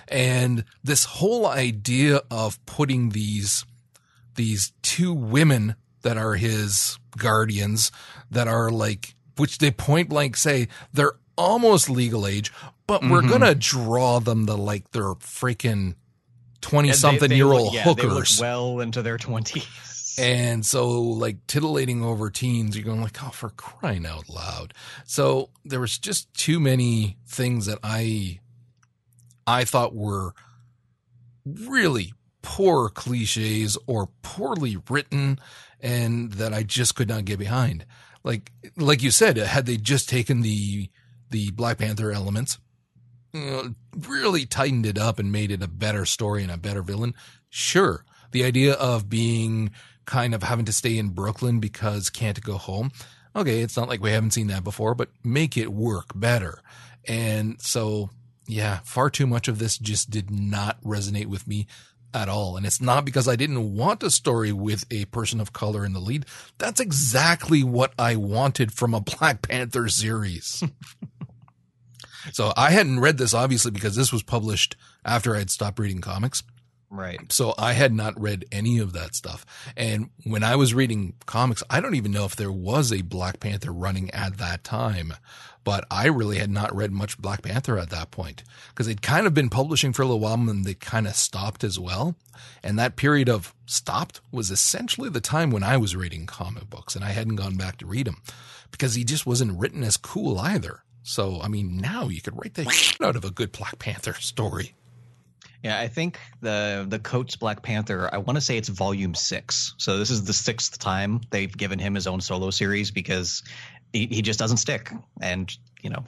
and 0.07 0.65
this 0.83 1.05
whole 1.05 1.47
idea 1.47 2.21
of 2.31 2.63
putting 2.65 3.09
these 3.09 3.65
these 4.35 4.73
two 4.81 5.13
women 5.13 5.75
that 6.01 6.17
are 6.17 6.35
his 6.35 6.97
guardians 7.17 7.91
that 8.31 8.47
are 8.47 8.71
like, 8.71 9.15
which 9.37 9.59
they 9.59 9.71
point 9.71 10.09
blank 10.09 10.35
say 10.35 10.67
they're 10.91 11.13
almost 11.37 11.89
legal 11.89 12.25
age, 12.25 12.51
but 12.87 13.01
mm-hmm. 13.01 13.11
we're 13.11 13.27
gonna 13.27 13.55
draw 13.55 14.19
them 14.19 14.45
to 14.45 14.55
like 14.55 14.91
their 14.91 15.13
freaking 15.15 15.95
twenty 16.61 16.93
something 16.93 17.31
year 17.31 17.51
old 17.51 17.73
yeah, 17.73 17.83
hookers. 17.83 18.39
well 18.39 18.79
into 18.79 19.01
their 19.01 19.17
twenties. 19.17 19.92
And 20.17 20.65
so, 20.65 20.89
like, 21.01 21.45
titillating 21.47 22.03
over 22.03 22.29
teens, 22.29 22.75
you're 22.75 22.85
going 22.85 23.01
like, 23.01 23.23
oh, 23.23 23.29
for 23.29 23.49
crying 23.49 24.05
out 24.05 24.29
loud. 24.29 24.73
So 25.05 25.49
there 25.65 25.79
was 25.79 25.97
just 25.97 26.33
too 26.33 26.59
many 26.59 27.17
things 27.25 27.65
that 27.65 27.79
I, 27.83 28.39
I 29.47 29.63
thought 29.63 29.95
were 29.95 30.33
really 31.45 32.13
poor 32.41 32.89
cliches 32.89 33.77
or 33.87 34.09
poorly 34.21 34.77
written 34.89 35.39
and 35.79 36.33
that 36.33 36.53
I 36.53 36.63
just 36.63 36.95
could 36.95 37.09
not 37.09 37.25
get 37.25 37.39
behind. 37.39 37.85
Like, 38.23 38.51
like 38.77 39.01
you 39.01 39.11
said, 39.11 39.37
had 39.37 39.65
they 39.65 39.77
just 39.77 40.07
taken 40.07 40.41
the, 40.41 40.89
the 41.29 41.51
Black 41.51 41.79
Panther 41.79 42.11
elements, 42.11 42.59
you 43.33 43.41
know, 43.41 43.75
really 44.07 44.45
tightened 44.45 44.85
it 44.85 44.97
up 44.97 45.19
and 45.19 45.31
made 45.31 45.51
it 45.51 45.63
a 45.63 45.67
better 45.67 46.05
story 46.05 46.43
and 46.43 46.51
a 46.51 46.57
better 46.57 46.83
villain, 46.83 47.15
sure. 47.49 48.05
The 48.31 48.43
idea 48.43 48.73
of 48.73 49.09
being 49.09 49.71
kind 50.05 50.33
of 50.33 50.43
having 50.43 50.65
to 50.65 50.73
stay 50.73 50.97
in 50.97 51.09
Brooklyn 51.09 51.59
because 51.59 52.09
can't 52.09 52.41
go 52.41 52.57
home. 52.57 52.91
Okay, 53.35 53.61
it's 53.61 53.77
not 53.77 53.89
like 53.89 54.01
we 54.01 54.11
haven't 54.11 54.31
seen 54.31 54.47
that 54.47 54.63
before, 54.63 54.93
but 54.93 55.09
make 55.23 55.57
it 55.57 55.73
work 55.73 56.11
better. 56.13 56.59
And 57.07 57.59
so, 57.59 58.09
yeah, 58.47 58.79
far 58.83 59.09
too 59.09 59.25
much 59.25 59.47
of 59.47 59.59
this 59.59 59.77
just 59.77 60.09
did 60.09 60.29
not 60.29 60.81
resonate 60.83 61.25
with 61.25 61.47
me 61.47 61.67
at 62.13 62.29
all. 62.29 62.55
And 62.55 62.65
it's 62.65 62.81
not 62.81 63.05
because 63.05 63.27
I 63.27 63.35
didn't 63.35 63.75
want 63.75 64.03
a 64.03 64.11
story 64.11 64.51
with 64.51 64.85
a 64.91 65.05
person 65.05 65.39
of 65.39 65.53
color 65.53 65.83
in 65.83 65.93
the 65.93 65.99
lead. 65.99 66.25
That's 66.57 66.79
exactly 66.79 67.63
what 67.63 67.93
I 67.97 68.15
wanted 68.15 68.71
from 68.71 68.93
a 68.93 69.01
Black 69.19 69.41
Panther 69.41 69.89
series. 69.89 70.63
so 72.31 72.53
I 72.55 72.71
hadn't 72.71 72.99
read 72.99 73.17
this 73.17 73.33
obviously 73.33 73.71
because 73.71 73.95
this 73.95 74.13
was 74.13 74.23
published 74.23 74.75
after 75.03 75.35
I 75.35 75.39
had 75.39 75.49
stopped 75.49 75.79
reading 75.79 76.01
comics. 76.01 76.43
Right. 76.93 77.31
So 77.31 77.55
I 77.57 77.73
had 77.73 77.91
not 77.91 78.21
read 78.21 78.45
any 78.51 78.77
of 78.77 78.93
that 78.93 79.15
stuff. 79.15 79.47
And 79.75 80.11
when 80.25 80.43
I 80.43 80.55
was 80.55 80.75
reading 80.75 81.15
comics, 81.25 81.63
I 81.67 81.81
don't 81.81 81.95
even 81.95 82.11
know 82.11 82.25
if 82.25 82.35
there 82.35 82.51
was 82.51 82.93
a 82.93 83.01
Black 83.01 83.39
Panther 83.39 83.73
running 83.73 84.11
at 84.11 84.37
that 84.37 84.63
time, 84.63 85.15
but 85.63 85.85
I 85.89 86.05
really 86.05 86.37
had 86.37 86.51
not 86.51 86.75
read 86.75 86.91
much 86.91 87.17
Black 87.17 87.41
Panther 87.41 87.79
at 87.79 87.89
that 87.89 88.11
point 88.11 88.43
because 88.69 88.85
they'd 88.85 89.01
kind 89.01 89.25
of 89.25 89.33
been 89.33 89.49
publishing 89.49 89.91
for 89.91 90.03
a 90.03 90.05
little 90.05 90.19
while 90.19 90.35
and 90.35 90.65
they 90.65 90.75
kind 90.75 91.07
of 91.07 91.15
stopped 91.15 91.63
as 91.63 91.79
well. 91.79 92.15
And 92.61 92.77
that 92.77 92.95
period 92.95 93.27
of 93.27 93.55
stopped 93.65 94.21
was 94.31 94.51
essentially 94.51 95.09
the 95.09 95.19
time 95.19 95.49
when 95.49 95.63
I 95.63 95.77
was 95.77 95.95
reading 95.95 96.27
comic 96.27 96.69
books 96.69 96.95
and 96.95 97.03
I 97.03 97.09
hadn't 97.09 97.37
gone 97.37 97.55
back 97.55 97.77
to 97.77 97.87
read 97.87 98.05
them 98.05 98.21
because 98.69 98.93
he 98.93 99.03
just 99.03 99.25
wasn't 99.25 99.59
written 99.59 99.83
as 99.83 99.97
cool 99.97 100.37
either. 100.37 100.83
So, 101.01 101.41
I 101.41 101.47
mean, 101.47 101.77
now 101.77 102.07
you 102.07 102.21
could 102.21 102.37
write 102.37 102.53
the 102.53 102.95
out 103.03 103.15
of 103.15 103.25
a 103.25 103.31
good 103.31 103.51
Black 103.51 103.79
Panther 103.79 104.13
story. 104.13 104.75
Yeah, 105.63 105.79
I 105.79 105.87
think 105.87 106.19
the 106.41 106.85
the 106.87 106.99
Coates 106.99 107.35
Black 107.37 107.61
Panther. 107.61 108.09
I 108.13 108.17
want 108.17 108.35
to 108.37 108.41
say 108.41 108.57
it's 108.57 108.67
volume 108.69 109.15
six. 109.15 109.73
So 109.77 109.97
this 109.97 110.09
is 110.09 110.25
the 110.25 110.33
sixth 110.33 110.77
time 110.77 111.21
they've 111.29 111.55
given 111.55 111.79
him 111.79 111.95
his 111.95 112.05
own 112.05 112.19
solo 112.21 112.49
series 112.49 112.91
because 112.91 113.43
he, 113.93 114.07
he 114.07 114.21
just 114.21 114.39
doesn't 114.39 114.57
stick. 114.57 114.91
And 115.21 115.49
you 115.81 115.89
know, 115.89 116.03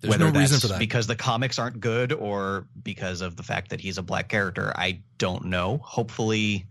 There's 0.00 0.10
whether 0.12 0.26
no 0.26 0.30
that's 0.30 0.52
reason 0.52 0.60
for 0.60 0.68
that. 0.74 0.78
because 0.78 1.06
the 1.08 1.16
comics 1.16 1.58
aren't 1.58 1.80
good 1.80 2.12
or 2.12 2.66
because 2.84 3.20
of 3.20 3.34
the 3.36 3.42
fact 3.42 3.70
that 3.70 3.80
he's 3.80 3.98
a 3.98 4.02
black 4.02 4.28
character, 4.28 4.72
I 4.76 5.00
don't 5.18 5.46
know. 5.46 5.78
Hopefully, 5.78 6.66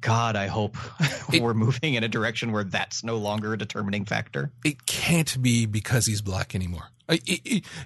God, 0.00 0.34
I 0.36 0.48
hope 0.48 0.76
It- 1.32 1.42
we're 1.42 1.54
moving 1.54 1.94
in 1.94 2.02
a 2.04 2.08
direction 2.08 2.50
where 2.52 2.64
that's 2.64 3.04
no 3.04 3.16
longer 3.18 3.52
a 3.52 3.58
determining 3.58 4.04
factor. 4.04 4.50
it 4.64 4.84
can't 4.86 5.40
be 5.40 5.66
because 5.66 6.06
he's 6.06 6.20
black 6.22 6.54
anymore. 6.56 6.88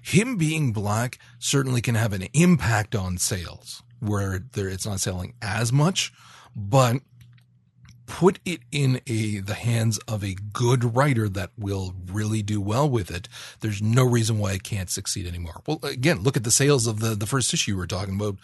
Him 0.03 0.37
being 0.37 0.73
black 0.73 1.19
certainly 1.39 1.81
can 1.81 1.95
have 1.95 2.12
an 2.12 2.23
impact 2.33 2.95
on 2.95 3.19
sales 3.19 3.83
where 3.99 4.39
there 4.53 4.69
it's 4.69 4.87
not 4.87 5.00
selling 5.00 5.35
as 5.43 5.73
much, 5.73 6.12
but 6.57 7.03
put 8.07 8.41
it 8.45 8.61
in 8.73 9.00
a 9.07 9.39
the 9.39 9.55
hands 9.55 9.99
of 10.09 10.25
a 10.25 10.35
good 10.53 10.97
writer 10.97 11.29
that 11.29 11.50
will 11.57 11.95
really 12.07 12.43
do 12.43 12.61
well 12.61 12.89
with 12.89 13.11
it. 13.11 13.29
There's 13.61 13.81
no 13.83 14.05
reason 14.05 14.39
why 14.39 14.53
it 14.55 14.62
can't 14.65 14.91
succeed 14.91 15.27
anymore. 15.27 15.62
Well, 15.67 15.79
again, 15.83 16.23
look 16.23 16.37
at 16.37 16.45
the 16.45 16.50
sales 16.50 16.87
of 16.87 17.00
the 17.00 17.15
the 17.15 17.27
first 17.27 17.53
issue 17.55 17.73
we 17.73 17.79
were 17.79 17.87
talking 17.87 18.15
about 18.17 18.37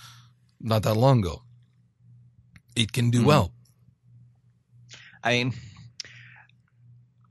not 0.61 0.83
that 0.85 0.95
long 0.95 1.21
ago. 1.21 1.43
It 2.77 2.93
can 2.93 3.11
do 3.11 3.23
Mhm. 3.23 3.25
well. 3.25 3.53
I 5.25 5.33
mean, 5.33 5.55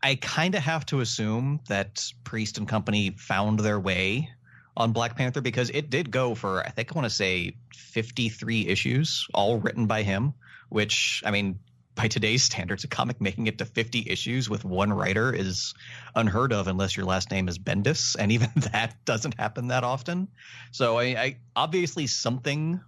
I 0.05 0.13
kind 0.13 0.53
of 0.53 0.61
have 0.61 0.85
to 0.87 0.99
assume 0.99 1.61
that 1.67 2.05
Priest 2.23 2.59
and 2.59 2.67
company 2.67 3.15
found 3.17 3.59
their 3.59 3.79
way 3.79 4.29
on 4.77 4.91
Black 4.91 5.15
Panther 5.15 5.41
because 5.41 5.71
it 5.71 5.89
did 5.89 6.11
go 6.11 6.35
for, 6.35 6.63
I 6.63 6.69
think 6.69 6.91
I 6.91 6.93
want 6.93 7.07
to 7.07 7.09
say 7.09 7.57
53 7.73 8.67
issues, 8.67 9.25
all 9.33 9.57
written 9.57 9.87
by 9.87 10.03
him, 10.03 10.35
which, 10.69 11.23
I 11.25 11.31
mean, 11.31 11.57
by 11.95 12.07
today's 12.07 12.43
standards, 12.43 12.83
a 12.83 12.87
comic 12.87 13.19
making 13.19 13.47
it 13.47 13.57
to 13.57 13.65
50 13.65 14.05
issues 14.07 14.47
with 14.47 14.63
one 14.63 14.93
writer 14.93 15.33
is 15.33 15.73
unheard 16.13 16.53
of 16.53 16.67
unless 16.67 16.95
your 16.95 17.07
last 17.07 17.31
name 17.31 17.47
is 17.47 17.57
Bendis. 17.57 18.15
And 18.19 18.31
even 18.31 18.51
that 18.57 19.03
doesn't 19.05 19.39
happen 19.39 19.69
that 19.69 19.83
often. 19.83 20.27
So 20.69 20.99
I, 20.99 21.03
I 21.03 21.37
obviously 21.55 22.05
something 22.05 22.79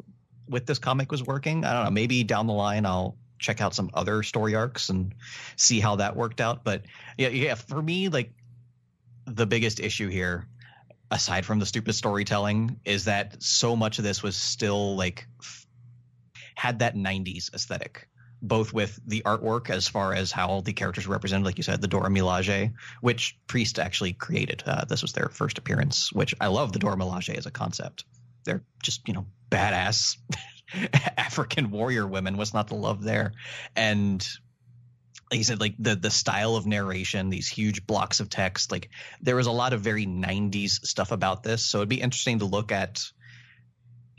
with 0.48 0.68
this 0.68 0.78
comic 0.78 1.12
was 1.12 1.24
working. 1.24 1.66
I 1.66 1.74
don't 1.74 1.86
know. 1.86 1.90
Maybe 1.90 2.24
down 2.24 2.46
the 2.46 2.54
line 2.54 2.86
I'll 2.86 3.18
check 3.40 3.62
out 3.62 3.76
some 3.76 3.90
other 3.94 4.24
story 4.24 4.56
arcs 4.56 4.90
and 4.90 5.14
see 5.56 5.80
how 5.80 5.98
that 5.98 6.16
worked 6.16 6.42
out. 6.42 6.64
But 6.64 6.84
yeah, 7.18 7.30
yeah, 7.30 7.56
for 7.56 7.82
me, 7.82 8.10
like 8.10 8.32
the 9.26 9.46
biggest 9.46 9.80
issue 9.80 10.10
here, 10.10 10.48
aside 11.12 11.46
from 11.46 11.60
the 11.60 11.66
stupid 11.66 11.94
storytelling, 11.94 12.80
is 12.86 13.06
that 13.06 13.42
so 13.42 13.76
much 13.76 13.98
of 14.00 14.04
this 14.04 14.24
was 14.24 14.36
still 14.36 14.96
like 14.96 15.28
had 16.56 16.80
that 16.80 16.96
90s 16.96 17.54
aesthetic. 17.54 18.08
Both 18.40 18.72
with 18.72 19.00
the 19.06 19.24
artwork, 19.24 19.72
as 19.72 19.88
far 19.88 20.14
as 20.14 20.32
how 20.32 20.62
the 20.62 20.74
characters 20.74 21.08
were 21.08 21.14
represented, 21.14 21.46
like 21.46 21.58
you 21.58 21.64
said, 21.64 21.82
the 21.82 21.88
Dora 21.88 22.10
Milaje, 22.10 22.74
which 23.02 23.36
Priest 23.48 23.80
actually 23.80 24.14
created. 24.14 24.62
Uh, 24.64 24.86
this 24.86 25.02
was 25.02 25.14
their 25.14 25.30
first 25.30 25.58
appearance, 25.58 26.14
which 26.14 26.36
I 26.40 26.48
love 26.48 26.72
the 26.72 26.78
Dora 26.78 26.98
Milaje 26.98 27.36
as 27.36 27.48
a 27.48 27.52
concept. 27.52 28.06
They're 28.44 28.64
just, 28.84 29.08
you 29.08 29.16
know, 29.16 29.26
badass 29.50 30.18
African 31.18 31.72
warrior 31.72 32.08
women. 32.08 32.38
What's 32.38 32.54
not 32.54 32.70
to 32.70 32.76
love 32.76 33.04
there? 33.04 33.34
And 33.76 34.28
like 35.32 35.40
you 35.40 35.44
said, 35.44 35.60
like 35.60 35.76
the 35.80 35.96
the 35.96 36.12
style 36.12 36.56
of 36.56 36.66
narration, 36.66 37.30
these 37.30 37.48
huge 37.48 37.86
blocks 37.86 38.20
of 38.20 38.30
text, 38.30 38.72
like 38.72 38.90
there 39.22 39.36
was 39.36 39.48
a 39.48 39.52
lot 39.52 39.74
of 39.74 39.82
very 39.82 40.06
'90s 40.06 40.86
stuff 40.86 41.12
about 41.12 41.44
this. 41.44 41.66
So 41.66 41.80
it'd 41.80 41.90
be 41.90 42.02
interesting 42.02 42.40
to 42.40 42.46
look 42.46 42.72
at 42.72 43.04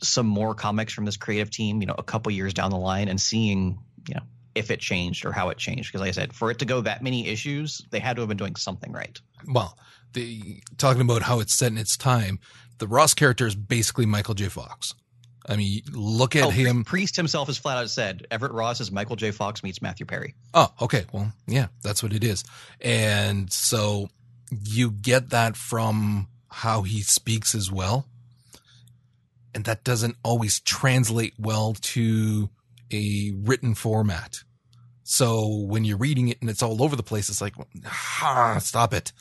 some 0.02 0.26
more 0.26 0.54
comics 0.54 0.92
from 0.92 1.04
this 1.04 1.16
creative 1.16 1.50
team, 1.50 1.80
you 1.80 1.86
know, 1.86 1.94
a 1.96 2.02
couple 2.02 2.30
years 2.30 2.54
down 2.54 2.70
the 2.70 2.76
line, 2.78 3.08
and 3.08 3.20
seeing, 3.20 3.78
you 4.06 4.14
know, 4.14 4.22
if 4.54 4.70
it 4.70 4.80
changed 4.80 5.24
or 5.24 5.32
how 5.32 5.48
it 5.48 5.58
changed. 5.58 5.90
Because 5.90 6.02
like 6.02 6.08
I 6.08 6.12
said, 6.12 6.32
for 6.34 6.50
it 6.50 6.58
to 6.60 6.64
go 6.64 6.80
that 6.82 7.02
many 7.02 7.28
issues, 7.28 7.82
they 7.90 7.98
had 7.98 8.16
to 8.16 8.22
have 8.22 8.28
been 8.28 8.36
doing 8.36 8.56
something 8.56 8.92
right. 8.92 9.20
well, 9.46 9.78
the 10.12 10.62
talking 10.76 11.02
about 11.02 11.22
how 11.22 11.40
it's 11.40 11.56
set 11.56 11.72
in 11.72 11.78
its 11.78 11.96
time, 11.96 12.38
the 12.78 12.86
Ross 12.86 13.14
character 13.14 13.46
is 13.46 13.54
basically 13.54 14.06
Michael 14.06 14.34
J. 14.34 14.48
Fox. 14.48 14.94
I 15.48 15.56
mean, 15.56 15.80
look 15.92 16.36
at 16.36 16.44
Oh, 16.44 16.50
him. 16.50 16.84
Priest 16.84 17.16
himself 17.16 17.46
has 17.48 17.56
flat 17.56 17.78
out 17.78 17.88
said 17.88 18.26
Everett 18.30 18.52
Ross 18.52 18.80
is 18.80 18.92
Michael 18.92 19.16
J. 19.16 19.30
Fox 19.30 19.62
meets 19.62 19.80
Matthew 19.80 20.04
Perry. 20.04 20.34
Oh, 20.52 20.68
okay. 20.82 21.06
Well, 21.10 21.32
yeah, 21.46 21.68
that's 21.82 22.02
what 22.02 22.12
it 22.12 22.22
is. 22.22 22.44
And 22.80 23.50
so 23.50 24.10
you 24.64 24.90
get 24.90 25.30
that 25.30 25.56
from 25.56 26.28
how 26.50 26.82
he 26.82 27.00
speaks 27.00 27.54
as 27.54 27.72
well. 27.72 28.06
And 29.54 29.64
that 29.64 29.84
doesn't 29.84 30.16
always 30.22 30.60
translate 30.60 31.32
well 31.38 31.74
to 31.80 32.50
a 32.92 33.32
written 33.34 33.74
format. 33.74 34.40
So 35.02 35.48
when 35.48 35.84
you're 35.86 35.96
reading 35.96 36.28
it 36.28 36.38
and 36.42 36.50
it's 36.50 36.62
all 36.62 36.82
over 36.82 36.94
the 36.94 37.02
place, 37.02 37.30
it's 37.30 37.40
like, 37.40 37.54
ah, 37.86 38.58
stop 38.60 38.92
it. 38.92 39.12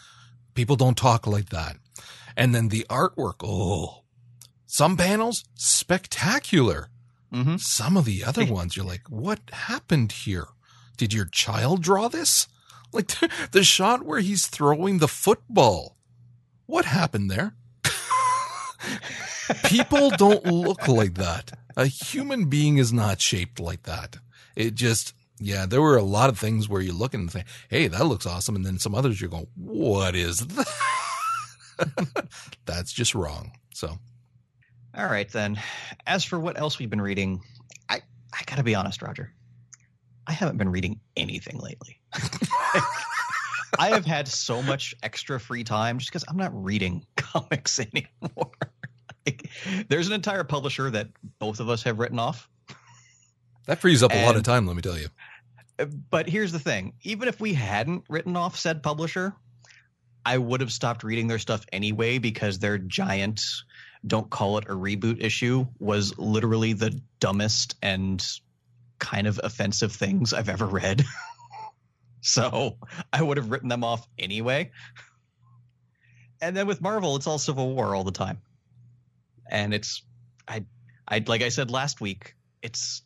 People 0.53 0.75
don't 0.75 0.97
talk 0.97 1.25
like 1.25 1.49
that. 1.49 1.77
And 2.35 2.53
then 2.53 2.67
the 2.67 2.85
artwork, 2.89 3.35
oh, 3.43 4.03
some 4.67 4.97
panels, 4.97 5.45
spectacular. 5.55 6.89
Mm-hmm. 7.33 7.57
Some 7.57 7.97
of 7.97 8.05
the 8.05 8.23
other 8.23 8.45
ones, 8.45 8.77
you're 8.77 8.85
like, 8.85 9.09
what 9.09 9.39
happened 9.51 10.11
here? 10.11 10.47
Did 10.97 11.13
your 11.13 11.25
child 11.25 11.81
draw 11.81 12.07
this? 12.07 12.47
Like 12.93 13.07
the, 13.07 13.29
the 13.51 13.63
shot 13.65 14.03
where 14.03 14.21
he's 14.21 14.47
throwing 14.47 14.99
the 14.99 15.09
football. 15.09 15.97
What 16.67 16.85
happened 16.85 17.29
there? 17.29 17.53
People 19.65 20.09
don't 20.11 20.45
look 20.45 20.87
like 20.87 21.15
that. 21.15 21.51
A 21.75 21.85
human 21.85 22.45
being 22.45 22.77
is 22.77 22.93
not 22.93 23.19
shaped 23.19 23.59
like 23.59 23.83
that. 23.83 24.19
It 24.55 24.73
just, 24.73 25.13
yeah, 25.37 25.65
there 25.65 25.81
were 25.81 25.97
a 25.97 26.01
lot 26.01 26.29
of 26.29 26.39
things 26.39 26.69
where 26.69 26.81
you 26.81 26.93
look 26.93 27.13
and 27.13 27.29
say, 27.29 27.43
hey, 27.69 27.87
that 27.87 28.05
looks 28.05 28.25
awesome. 28.25 28.55
And 28.55 28.65
then 28.65 28.79
some 28.79 28.95
others 28.95 29.19
you're 29.19 29.29
going, 29.29 29.47
what 29.55 30.15
is 30.15 30.39
that? 30.39 30.67
That's 32.65 32.93
just 32.93 33.13
wrong. 33.13 33.51
So, 33.73 33.99
All 34.97 35.05
right 35.05 35.29
then. 35.29 35.61
As 36.07 36.23
for 36.23 36.39
what 36.39 36.59
else 36.59 36.79
we've 36.79 36.89
been 36.89 37.01
reading, 37.01 37.41
I 37.87 38.01
I 38.33 38.41
gotta 38.47 38.63
be 38.63 38.73
honest, 38.73 39.03
Roger. 39.03 39.31
I 40.25 40.31
haven't 40.33 40.57
been 40.57 40.69
reading 40.69 40.99
anything 41.15 41.59
lately. 41.59 42.01
I 43.79 43.89
have 43.89 44.05
had 44.05 44.27
so 44.27 44.63
much 44.63 44.95
extra 45.03 45.39
free 45.39 45.63
time 45.63 45.99
just 45.99 46.09
because 46.11 46.25
I'm 46.27 46.35
not 46.35 46.51
reading 46.51 47.05
comics 47.15 47.79
anymore. 47.79 48.51
like, 49.25 49.49
there's 49.87 50.07
an 50.07 50.13
entire 50.13 50.43
publisher 50.43 50.89
that 50.89 51.09
both 51.37 51.59
of 51.59 51.69
us 51.69 51.83
have 51.83 51.99
written 51.99 52.17
off. 52.17 52.49
that 53.67 53.79
frees 53.79 54.01
up 54.01 54.11
a 54.13 54.25
lot 54.25 54.35
of 54.35 54.43
time, 54.43 54.65
let 54.65 54.75
me 54.75 54.81
tell 54.81 54.97
you. 54.97 55.09
But 56.09 56.27
here's 56.27 56.51
the 56.51 56.59
thing: 56.59 56.93
even 57.03 57.27
if 57.27 57.39
we 57.39 57.53
hadn't 57.53 58.05
written 58.09 58.35
off 58.35 58.57
said 58.57 58.81
publisher, 58.81 59.35
I 60.25 60.39
would 60.39 60.61
have 60.61 60.71
stopped 60.71 61.03
reading 61.03 61.27
their 61.27 61.39
stuff 61.39 61.65
anyway 61.71 62.17
because 62.17 62.57
their 62.57 62.79
giant 62.79 63.41
"don't 64.07 64.29
call 64.29 64.57
it 64.57 64.65
a 64.65 64.73
reboot" 64.73 65.23
issue 65.23 65.67
was 65.79 66.17
literally 66.17 66.73
the 66.73 67.01
dumbest 67.19 67.75
and 67.81 68.25
kind 68.99 69.27
of 69.27 69.39
offensive 69.43 69.91
things 69.91 70.33
I've 70.33 70.49
ever 70.49 70.65
read. 70.65 71.05
so 72.21 72.77
I 73.13 73.21
would 73.21 73.37
have 73.37 73.51
written 73.51 73.69
them 73.69 73.83
off 73.83 74.07
anyway. 74.17 74.71
And 76.41 76.55
then 76.55 76.67
with 76.67 76.81
Marvel, 76.81 77.15
it's 77.15 77.27
all 77.27 77.39
Civil 77.39 77.73
War 77.73 77.95
all 77.95 78.03
the 78.03 78.11
time, 78.11 78.39
and 79.49 79.73
it's 79.73 80.03
I 80.47 80.65
I 81.07 81.23
like 81.25 81.41
I 81.41 81.49
said 81.49 81.71
last 81.71 81.99
week, 81.99 82.35
it's 82.61 83.01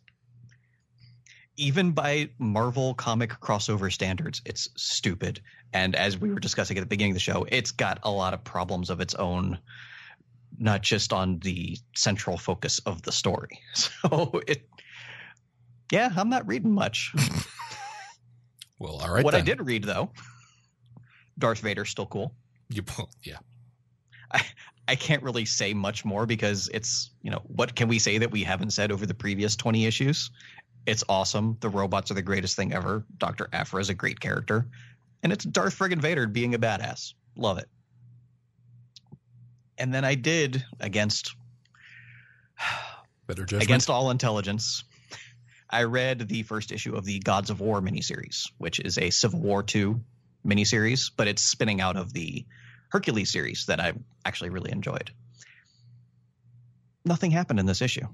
even 1.58 1.92
by 1.92 2.30
Marvel 2.40 2.94
comic 2.94 3.30
crossover 3.30 3.92
standards, 3.92 4.42
it's 4.46 4.70
stupid. 4.76 5.42
And 5.74 5.96
as 5.96 6.18
we 6.18 6.34
were 6.34 6.40
discussing 6.40 6.78
at 6.78 6.82
the 6.82 6.88
beginning 6.88 7.12
of 7.12 7.16
the 7.16 7.22
show, 7.22 7.46
it's 7.50 7.72
got 7.72 8.00
a 8.04 8.12
lot 8.12 8.34
of 8.34 8.44
problems 8.44 8.90
of 8.90 9.00
its 9.00 9.14
own, 9.16 9.60
not 10.62 10.82
just 10.82 11.12
on 11.12 11.40
the 11.40 11.78
central 11.96 12.38
focus 12.38 12.80
of 12.86 13.02
the 13.02 13.12
story. 13.12 13.60
So 13.74 14.42
it, 14.48 14.68
yeah, 15.92 16.12
I'm 16.16 16.30
not 16.30 16.48
reading 16.48 16.72
much. 16.72 17.14
Well, 18.80 18.96
all 18.96 19.14
right. 19.14 19.24
what 19.24 19.36
I 19.36 19.42
did 19.42 19.64
read 19.64 19.84
though, 19.84 20.10
Darth 21.38 21.60
Vader's 21.60 21.92
still 21.92 22.08
cool. 22.08 22.34
You, 22.70 22.82
yeah. 23.22 23.38
I, 24.32 24.44
I 24.88 24.96
can't 24.96 25.22
really 25.22 25.46
say 25.46 25.76
much 25.76 26.04
more 26.04 26.26
because 26.26 26.68
it's, 26.74 27.12
you 27.22 27.30
know, 27.30 27.44
what 27.46 27.76
can 27.76 27.88
we 27.88 28.00
say 28.00 28.18
that 28.18 28.32
we 28.32 28.44
haven't 28.44 28.72
said 28.72 28.92
over 28.92 29.06
the 29.06 29.14
previous 29.14 29.56
20 29.56 29.86
issues? 29.86 30.32
It's 30.88 31.04
awesome. 31.08 31.58
The 31.60 31.70
robots 31.70 32.10
are 32.10 32.16
the 32.16 32.24
greatest 32.24 32.56
thing 32.56 32.74
ever. 32.74 33.06
Dr. 33.20 33.50
Aphra 33.54 33.82
is 33.82 33.90
a 33.90 33.94
great 33.94 34.20
character. 34.20 34.68
And 35.22 35.32
it's 35.32 35.46
Darth 35.46 35.78
friggin' 35.78 36.02
Vader 36.02 36.26
being 36.26 36.56
a 36.56 36.60
badass. 36.60 37.14
Love 37.36 37.60
it. 37.60 37.70
And 39.82 39.92
then 39.92 40.06
I 40.06 40.14
did 40.14 40.64
against 40.80 41.36
Better 43.26 43.46
judgment. 43.46 43.64
against 43.64 43.90
all 43.90 44.12
intelligence. 44.12 44.84
I 45.68 45.84
read 45.84 46.28
the 46.28 46.44
first 46.44 46.72
issue 46.72 46.94
of 46.94 47.04
the 47.04 47.18
Gods 47.18 47.50
of 47.50 47.62
War 47.62 47.82
miniseries, 47.82 48.52
which 48.60 48.80
is 48.80 49.00
a 49.00 49.10
Civil 49.10 49.40
War 49.40 49.66
II 49.74 49.96
miniseries, 50.46 51.10
but 51.18 51.28
it's 51.28 51.42
spinning 51.42 51.82
out 51.82 51.98
of 51.98 52.14
the 52.14 52.46
Hercules 52.90 53.32
series 53.32 53.66
that 53.66 53.80
I 53.80 53.94
actually 54.24 54.52
really 54.52 54.72
enjoyed. 54.72 55.10
Nothing 57.04 57.32
happened 57.32 57.60
in 57.60 57.66
this 57.66 57.82
issue. 57.82 58.06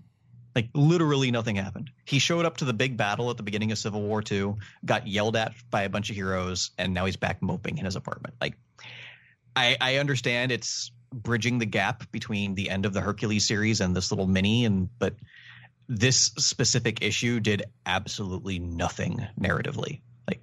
Like 0.56 0.70
literally 0.74 1.32
nothing 1.32 1.58
happened. 1.58 1.90
He 2.06 2.20
showed 2.20 2.46
up 2.46 2.58
to 2.58 2.66
the 2.66 2.74
big 2.74 2.96
battle 2.96 3.30
at 3.30 3.36
the 3.36 3.44
beginning 3.44 3.74
of 3.74 3.78
Civil 3.78 4.04
War 4.04 4.24
II, 4.32 4.56
got 4.86 5.06
yelled 5.06 5.36
at 5.36 5.54
by 5.70 5.82
a 5.82 5.90
bunch 5.90 6.10
of 6.10 6.16
heroes, 6.16 6.72
and 6.78 6.94
now 6.94 7.06
he's 7.06 7.18
back 7.18 7.42
moping 7.42 7.78
in 7.78 7.84
his 7.84 7.98
apartment. 7.98 8.36
Like 8.40 8.56
I, 9.54 9.76
I 9.82 9.96
understand 9.98 10.54
it's 10.54 10.92
bridging 11.12 11.58
the 11.60 11.66
gap 11.66 12.12
between 12.12 12.56
the 12.56 12.70
end 12.70 12.86
of 12.86 12.94
the 12.94 13.02
Hercules 13.02 13.48
series 13.48 13.82
and 13.82 13.96
this 13.96 14.12
little 14.12 14.28
mini, 14.28 14.66
and 14.66 14.90
but 15.00 15.16
this 15.90 16.32
specific 16.38 17.02
issue 17.02 17.40
did 17.40 17.64
absolutely 17.86 18.60
nothing 18.60 19.26
narratively. 19.40 20.02
Like, 20.28 20.42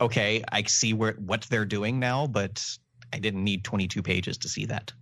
okay, 0.00 0.42
I 0.50 0.62
see 0.64 0.92
where 0.94 1.12
what 1.14 1.42
they're 1.42 1.66
doing 1.66 1.98
now, 1.98 2.26
but 2.26 2.64
I 3.12 3.18
didn't 3.18 3.44
need 3.44 3.62
22 3.64 4.02
pages 4.02 4.38
to 4.38 4.48
see 4.48 4.66
that. 4.66 4.92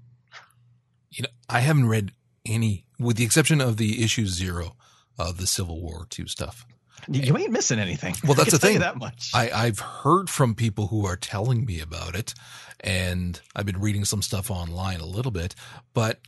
you 1.10 1.22
know, 1.22 1.28
I 1.48 1.60
haven't 1.60 1.88
read 1.88 2.12
any, 2.44 2.84
with 2.98 3.16
the 3.16 3.24
exception 3.24 3.60
of 3.60 3.76
the 3.76 4.02
issue 4.02 4.26
zero 4.26 4.76
of 5.18 5.38
the 5.38 5.46
Civil 5.46 5.80
War 5.80 6.06
two 6.10 6.26
stuff. 6.26 6.66
You, 7.08 7.36
ain't 7.36 7.52
missing 7.52 7.78
anything. 7.78 8.14
Well, 8.24 8.34
that's 8.34 8.50
the 8.50 8.58
thing. 8.58 8.78
That 8.78 8.96
much. 8.96 9.30
I, 9.34 9.50
I've 9.50 9.78
heard 9.78 10.30
from 10.30 10.54
people 10.54 10.88
who 10.88 11.06
are 11.06 11.16
telling 11.16 11.64
me 11.64 11.80
about 11.80 12.14
it, 12.14 12.34
and 12.80 13.40
I've 13.54 13.66
been 13.66 13.80
reading 13.80 14.04
some 14.04 14.22
stuff 14.22 14.50
online 14.50 15.00
a 15.00 15.06
little 15.06 15.32
bit, 15.32 15.54
but 15.92 16.20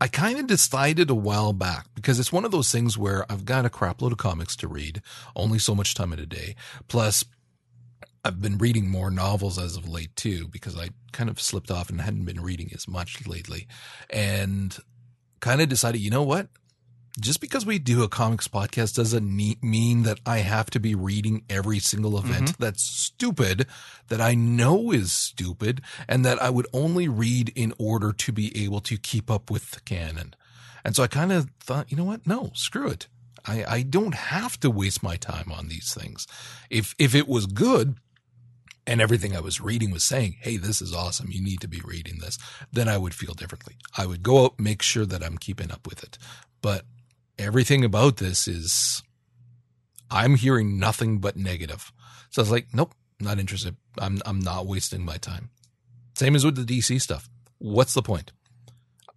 I 0.00 0.08
kind 0.08 0.38
of 0.38 0.46
decided 0.46 1.08
a 1.08 1.14
while 1.14 1.52
back 1.52 1.86
because 1.94 2.18
it's 2.18 2.32
one 2.32 2.44
of 2.44 2.50
those 2.50 2.70
things 2.70 2.98
where 2.98 3.30
I've 3.30 3.44
got 3.44 3.64
a 3.64 3.70
crap 3.70 4.02
load 4.02 4.12
of 4.12 4.18
comics 4.18 4.56
to 4.56 4.68
read, 4.68 5.00
only 5.34 5.58
so 5.58 5.74
much 5.74 5.94
time 5.94 6.12
in 6.12 6.18
a 6.18 6.26
day. 6.26 6.56
Plus, 6.88 7.24
I've 8.24 8.40
been 8.40 8.58
reading 8.58 8.90
more 8.90 9.10
novels 9.10 9.58
as 9.58 9.76
of 9.76 9.88
late 9.88 10.14
too, 10.16 10.48
because 10.48 10.78
I 10.78 10.90
kind 11.12 11.30
of 11.30 11.40
slipped 11.40 11.70
off 11.70 11.90
and 11.90 12.00
hadn't 12.00 12.24
been 12.24 12.40
reading 12.40 12.70
as 12.74 12.88
much 12.88 13.26
lately. 13.26 13.66
And 14.10 14.76
kind 15.40 15.60
of 15.60 15.68
decided, 15.68 16.00
you 16.00 16.10
know 16.10 16.22
what? 16.22 16.48
Just 17.20 17.40
because 17.40 17.64
we 17.64 17.78
do 17.78 18.02
a 18.02 18.08
comics 18.08 18.48
podcast 18.48 18.96
doesn't 18.96 19.24
mean 19.62 20.02
that 20.02 20.18
I 20.26 20.38
have 20.38 20.68
to 20.70 20.80
be 20.80 20.96
reading 20.96 21.44
every 21.48 21.78
single 21.78 22.18
event 22.18 22.46
mm-hmm. 22.46 22.62
that's 22.62 22.82
stupid, 22.82 23.66
that 24.08 24.20
I 24.20 24.34
know 24.34 24.90
is 24.90 25.12
stupid, 25.12 25.80
and 26.08 26.24
that 26.24 26.42
I 26.42 26.50
would 26.50 26.66
only 26.72 27.06
read 27.06 27.52
in 27.54 27.72
order 27.78 28.12
to 28.12 28.32
be 28.32 28.64
able 28.64 28.80
to 28.80 28.96
keep 28.96 29.30
up 29.30 29.48
with 29.48 29.70
the 29.70 29.80
canon. 29.80 30.34
And 30.84 30.96
so 30.96 31.04
I 31.04 31.06
kind 31.06 31.30
of 31.30 31.50
thought, 31.60 31.90
you 31.90 31.96
know 31.96 32.04
what? 32.04 32.26
No, 32.26 32.50
screw 32.54 32.88
it. 32.88 33.06
I, 33.46 33.64
I 33.64 33.82
don't 33.82 34.14
have 34.14 34.58
to 34.60 34.70
waste 34.70 35.02
my 35.02 35.16
time 35.16 35.52
on 35.52 35.68
these 35.68 35.94
things. 35.94 36.26
If 36.68 36.94
if 36.98 37.14
it 37.14 37.28
was 37.28 37.46
good, 37.46 37.96
and 38.86 39.00
everything 39.00 39.36
I 39.36 39.40
was 39.40 39.60
reading 39.60 39.90
was 39.90 40.04
saying, 40.04 40.36
Hey, 40.40 40.56
this 40.56 40.82
is 40.82 40.92
awesome. 40.92 41.30
You 41.30 41.42
need 41.42 41.60
to 41.60 41.68
be 41.68 41.80
reading 41.84 42.18
this. 42.18 42.38
Then 42.72 42.88
I 42.88 42.98
would 42.98 43.14
feel 43.14 43.34
differently. 43.34 43.76
I 43.96 44.06
would 44.06 44.22
go 44.22 44.44
out, 44.44 44.60
make 44.60 44.82
sure 44.82 45.06
that 45.06 45.22
I'm 45.22 45.38
keeping 45.38 45.70
up 45.70 45.86
with 45.86 46.02
it. 46.02 46.18
But 46.60 46.84
everything 47.38 47.84
about 47.84 48.18
this 48.18 48.46
is, 48.48 49.02
I'm 50.10 50.36
hearing 50.36 50.78
nothing 50.78 51.18
but 51.18 51.36
negative. 51.36 51.92
So 52.30 52.40
I 52.40 52.44
was 52.44 52.50
like, 52.50 52.68
nope, 52.72 52.94
not 53.20 53.38
interested. 53.38 53.76
I'm, 53.98 54.20
I'm 54.26 54.40
not 54.40 54.66
wasting 54.66 55.04
my 55.04 55.16
time. 55.16 55.50
Same 56.14 56.36
as 56.36 56.44
with 56.44 56.56
the 56.56 56.80
DC 56.80 57.00
stuff. 57.00 57.28
What's 57.58 57.94
the 57.94 58.02
point? 58.02 58.32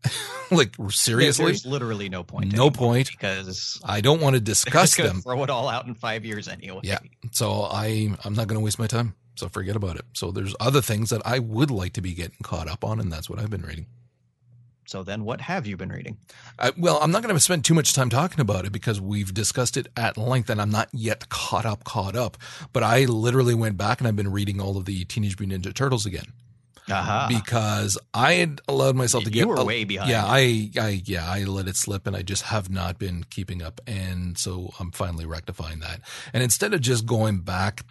like 0.52 0.76
seriously, 0.90 1.46
There's 1.46 1.66
literally 1.66 2.10
no 2.10 2.24
point. 2.24 2.56
No 2.56 2.70
point. 2.70 3.10
because 3.10 3.80
I 3.84 4.02
don't 4.02 4.22
want 4.22 4.36
to 4.36 4.40
discuss 4.40 4.96
them. 4.96 5.22
Throw 5.22 5.44
it 5.44 5.50
all 5.50 5.68
out 5.70 5.86
in 5.86 5.96
five 5.96 6.26
years 6.26 6.48
anyway. 6.48 6.82
Yeah. 6.84 7.00
So 7.32 7.64
I 7.64 8.14
I'm 8.24 8.34
not 8.34 8.48
going 8.48 8.60
to 8.60 8.64
waste 8.64 8.80
my 8.80 8.88
time. 8.88 9.16
So 9.36 9.50
forget 9.50 9.76
about 9.76 9.98
it. 9.98 10.06
So 10.14 10.32
there's 10.32 10.56
other 10.60 10.82
things 10.82 11.12
that 11.12 11.22
I 11.26 11.40
would 11.40 11.70
like 11.70 11.94
to 11.94 12.02
be 12.02 12.14
getting 12.14 12.38
caught 12.44 12.68
up 12.68 12.84
on, 12.84 13.00
and 13.00 13.12
that's 13.12 13.30
what 13.30 13.40
I've 13.40 13.52
been 13.52 13.62
reading. 13.62 13.86
So 14.88 15.04
then, 15.04 15.26
what 15.26 15.42
have 15.42 15.68
you 15.68 15.76
been 15.76 15.90
reading? 15.90 16.18
Well, 16.78 16.98
I'm 17.02 17.12
not 17.12 17.22
going 17.22 17.36
to 17.36 17.40
spend 17.42 17.66
too 17.66 17.74
much 17.74 17.94
time 17.94 18.10
talking 18.10 18.40
about 18.40 18.64
it 18.66 18.72
because 18.72 19.02
we've 19.02 19.34
discussed 19.34 19.76
it 19.76 19.88
at 19.98 20.18
length, 20.18 20.50
and 20.50 20.62
I'm 20.62 20.72
not 20.72 20.88
yet 20.94 21.28
caught 21.28 21.66
up. 21.66 21.84
Caught 21.84 22.16
up, 22.16 22.38
but 22.72 22.84
I 22.84 23.04
literally 23.04 23.54
went 23.54 23.78
back 23.78 24.00
and 24.00 24.08
I've 24.08 24.16
been 24.16 24.32
reading 24.32 24.62
all 24.62 24.78
of 24.78 24.86
the 24.86 25.04
Teenage 25.04 25.38
Mutant 25.40 25.66
Ninja 25.66 25.74
Turtles 25.76 26.06
again 26.06 26.32
Aha. 26.90 27.28
because 27.28 27.98
I 28.14 28.34
had 28.36 28.62
allowed 28.70 28.96
myself 28.96 29.26
to 29.26 29.30
You 29.30 29.34
get 29.34 29.48
were 29.50 29.56
a- 29.56 29.66
way 29.66 29.84
behind. 29.84 30.10
Yeah, 30.10 30.24
I, 30.26 30.72
I, 30.80 31.02
yeah, 31.04 31.30
I 31.30 31.44
let 31.44 31.68
it 31.68 31.76
slip, 31.76 32.08
and 32.08 32.16
I 32.16 32.22
just 32.22 32.44
have 32.44 32.70
not 32.70 32.98
been 32.98 33.26
keeping 33.30 33.62
up, 33.62 33.82
and 33.86 34.38
so 34.38 34.72
I'm 34.80 34.92
finally 34.92 35.26
rectifying 35.26 35.80
that. 35.82 36.00
And 36.34 36.42
instead 36.42 36.74
of 36.74 36.80
just 36.80 37.06
going 37.06 37.40
back 37.42 37.82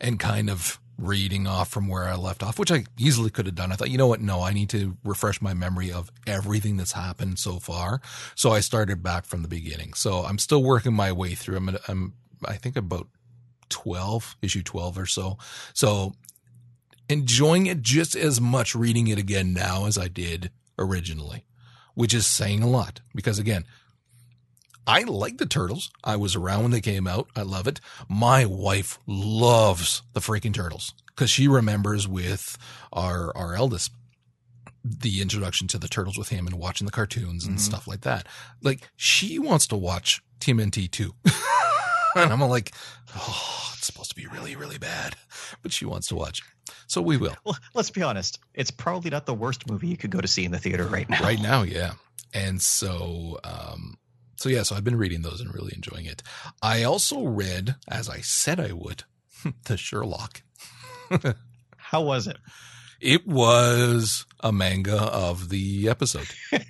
and 0.00 0.18
kind 0.18 0.50
of 0.50 0.80
reading 1.02 1.46
off 1.46 1.68
from 1.68 1.88
where 1.88 2.04
I 2.04 2.14
left 2.14 2.42
off, 2.42 2.58
which 2.58 2.70
I 2.70 2.84
easily 2.98 3.28
could 3.28 3.46
have 3.46 3.54
done, 3.54 3.72
I 3.72 3.74
thought, 3.74 3.90
you 3.90 3.98
know 3.98 4.06
what? 4.06 4.20
No, 4.20 4.42
I 4.42 4.52
need 4.52 4.70
to 4.70 4.96
refresh 5.04 5.42
my 5.42 5.52
memory 5.52 5.92
of 5.92 6.10
everything 6.26 6.76
that's 6.76 6.92
happened 6.92 7.38
so 7.38 7.58
far. 7.58 8.00
So 8.34 8.52
I 8.52 8.60
started 8.60 9.02
back 9.02 9.26
from 9.26 9.42
the 9.42 9.48
beginning. 9.48 9.94
So 9.94 10.24
I'm 10.24 10.38
still 10.38 10.62
working 10.62 10.94
my 10.94 11.12
way 11.12 11.34
through. 11.34 11.56
I'm, 11.56 11.76
I'm, 11.88 12.14
I 12.44 12.54
think 12.54 12.76
about 12.76 13.08
12, 13.68 14.36
issue 14.42 14.62
12 14.62 14.98
or 14.98 15.06
so. 15.06 15.38
So 15.74 16.12
enjoying 17.08 17.66
it 17.66 17.82
just 17.82 18.14
as 18.14 18.40
much 18.40 18.74
reading 18.74 19.08
it 19.08 19.18
again 19.18 19.52
now 19.52 19.86
as 19.86 19.98
I 19.98 20.08
did 20.08 20.50
originally, 20.78 21.44
which 21.94 22.14
is 22.14 22.26
saying 22.26 22.62
a 22.62 22.68
lot 22.68 23.00
because 23.14 23.38
again, 23.38 23.64
I 24.86 25.02
like 25.02 25.38
the 25.38 25.46
turtles. 25.46 25.90
I 26.02 26.16
was 26.16 26.34
around 26.34 26.62
when 26.62 26.70
they 26.72 26.80
came 26.80 27.06
out. 27.06 27.28
I 27.36 27.42
love 27.42 27.66
it. 27.68 27.80
My 28.08 28.44
wife 28.44 28.98
loves 29.06 30.02
the 30.12 30.20
freaking 30.20 30.52
turtles 30.54 30.92
because 31.08 31.30
she 31.30 31.46
remembers 31.48 32.08
with 32.08 32.58
our, 32.92 33.36
our 33.36 33.54
eldest 33.54 33.92
the 34.84 35.22
introduction 35.22 35.68
to 35.68 35.78
the 35.78 35.86
turtles 35.86 36.18
with 36.18 36.30
him 36.30 36.46
and 36.46 36.56
watching 36.58 36.84
the 36.86 36.90
cartoons 36.92 37.44
and 37.44 37.56
Mhm. 37.58 37.60
stuff 37.60 37.86
like 37.86 38.00
that. 38.00 38.26
Like 38.62 38.88
she 38.96 39.38
wants 39.38 39.68
to 39.68 39.76
watch 39.76 40.20
TMNT 40.40 40.90
too. 40.90 41.14
and 42.16 42.32
I'm 42.32 42.40
like, 42.40 42.72
oh, 43.16 43.72
it's 43.76 43.86
supposed 43.86 44.10
to 44.10 44.16
be 44.16 44.26
really, 44.26 44.56
really 44.56 44.78
bad, 44.78 45.14
but 45.62 45.72
she 45.72 45.84
wants 45.84 46.08
to 46.08 46.16
watch. 46.16 46.40
it. 46.40 46.74
So 46.88 47.00
we 47.00 47.16
will. 47.16 47.36
Well, 47.44 47.56
let's 47.74 47.90
be 47.90 48.02
honest. 48.02 48.40
It's 48.54 48.70
probably 48.72 49.10
not 49.10 49.26
the 49.26 49.34
worst 49.34 49.70
movie 49.70 49.86
you 49.86 49.96
could 49.96 50.10
go 50.10 50.20
to 50.20 50.28
see 50.28 50.44
in 50.44 50.50
the 50.50 50.58
theater 50.58 50.84
right 50.86 51.08
now. 51.08 51.22
right 51.22 51.40
now 51.40 51.62
yeah 51.62 51.92
and 52.34 52.60
so 52.60 53.38
um 53.44 53.96
so 54.42 54.48
yeah 54.48 54.62
so 54.64 54.74
i've 54.74 54.82
been 54.84 54.96
reading 54.96 55.22
those 55.22 55.40
and 55.40 55.54
really 55.54 55.72
enjoying 55.74 56.04
it 56.06 56.22
i 56.60 56.82
also 56.82 57.22
read 57.24 57.76
as 57.88 58.08
i 58.08 58.18
said 58.20 58.58
i 58.58 58.72
would 58.72 59.04
the 59.66 59.76
sherlock 59.76 60.42
How 61.76 62.02
was 62.02 62.26
it? 62.26 62.36
it 63.00 63.26
was 63.26 64.26
a 64.40 64.50
manga 64.52 64.96
of 65.00 65.48
the 65.50 65.88
episode 65.88 66.28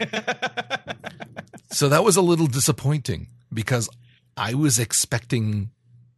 so 1.70 1.88
that 1.88 2.04
was 2.04 2.16
a 2.16 2.22
little 2.22 2.46
disappointing 2.46 3.28
because 3.52 3.88
i 4.36 4.54
was 4.54 4.78
expecting 4.78 5.70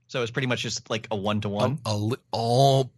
So 0.09 0.19
it 0.21 0.23
was 0.23 0.31
pretty 0.31 0.49
much 0.49 0.63
just 0.63 0.91
like 0.91 1.07
a 1.11 1.17
one 1.17 1.41
to 1.43 1.49
one. 1.49 1.79
A- 1.87 1.91
a 1.91 1.95
li- 1.97 2.17
all 2.33 2.93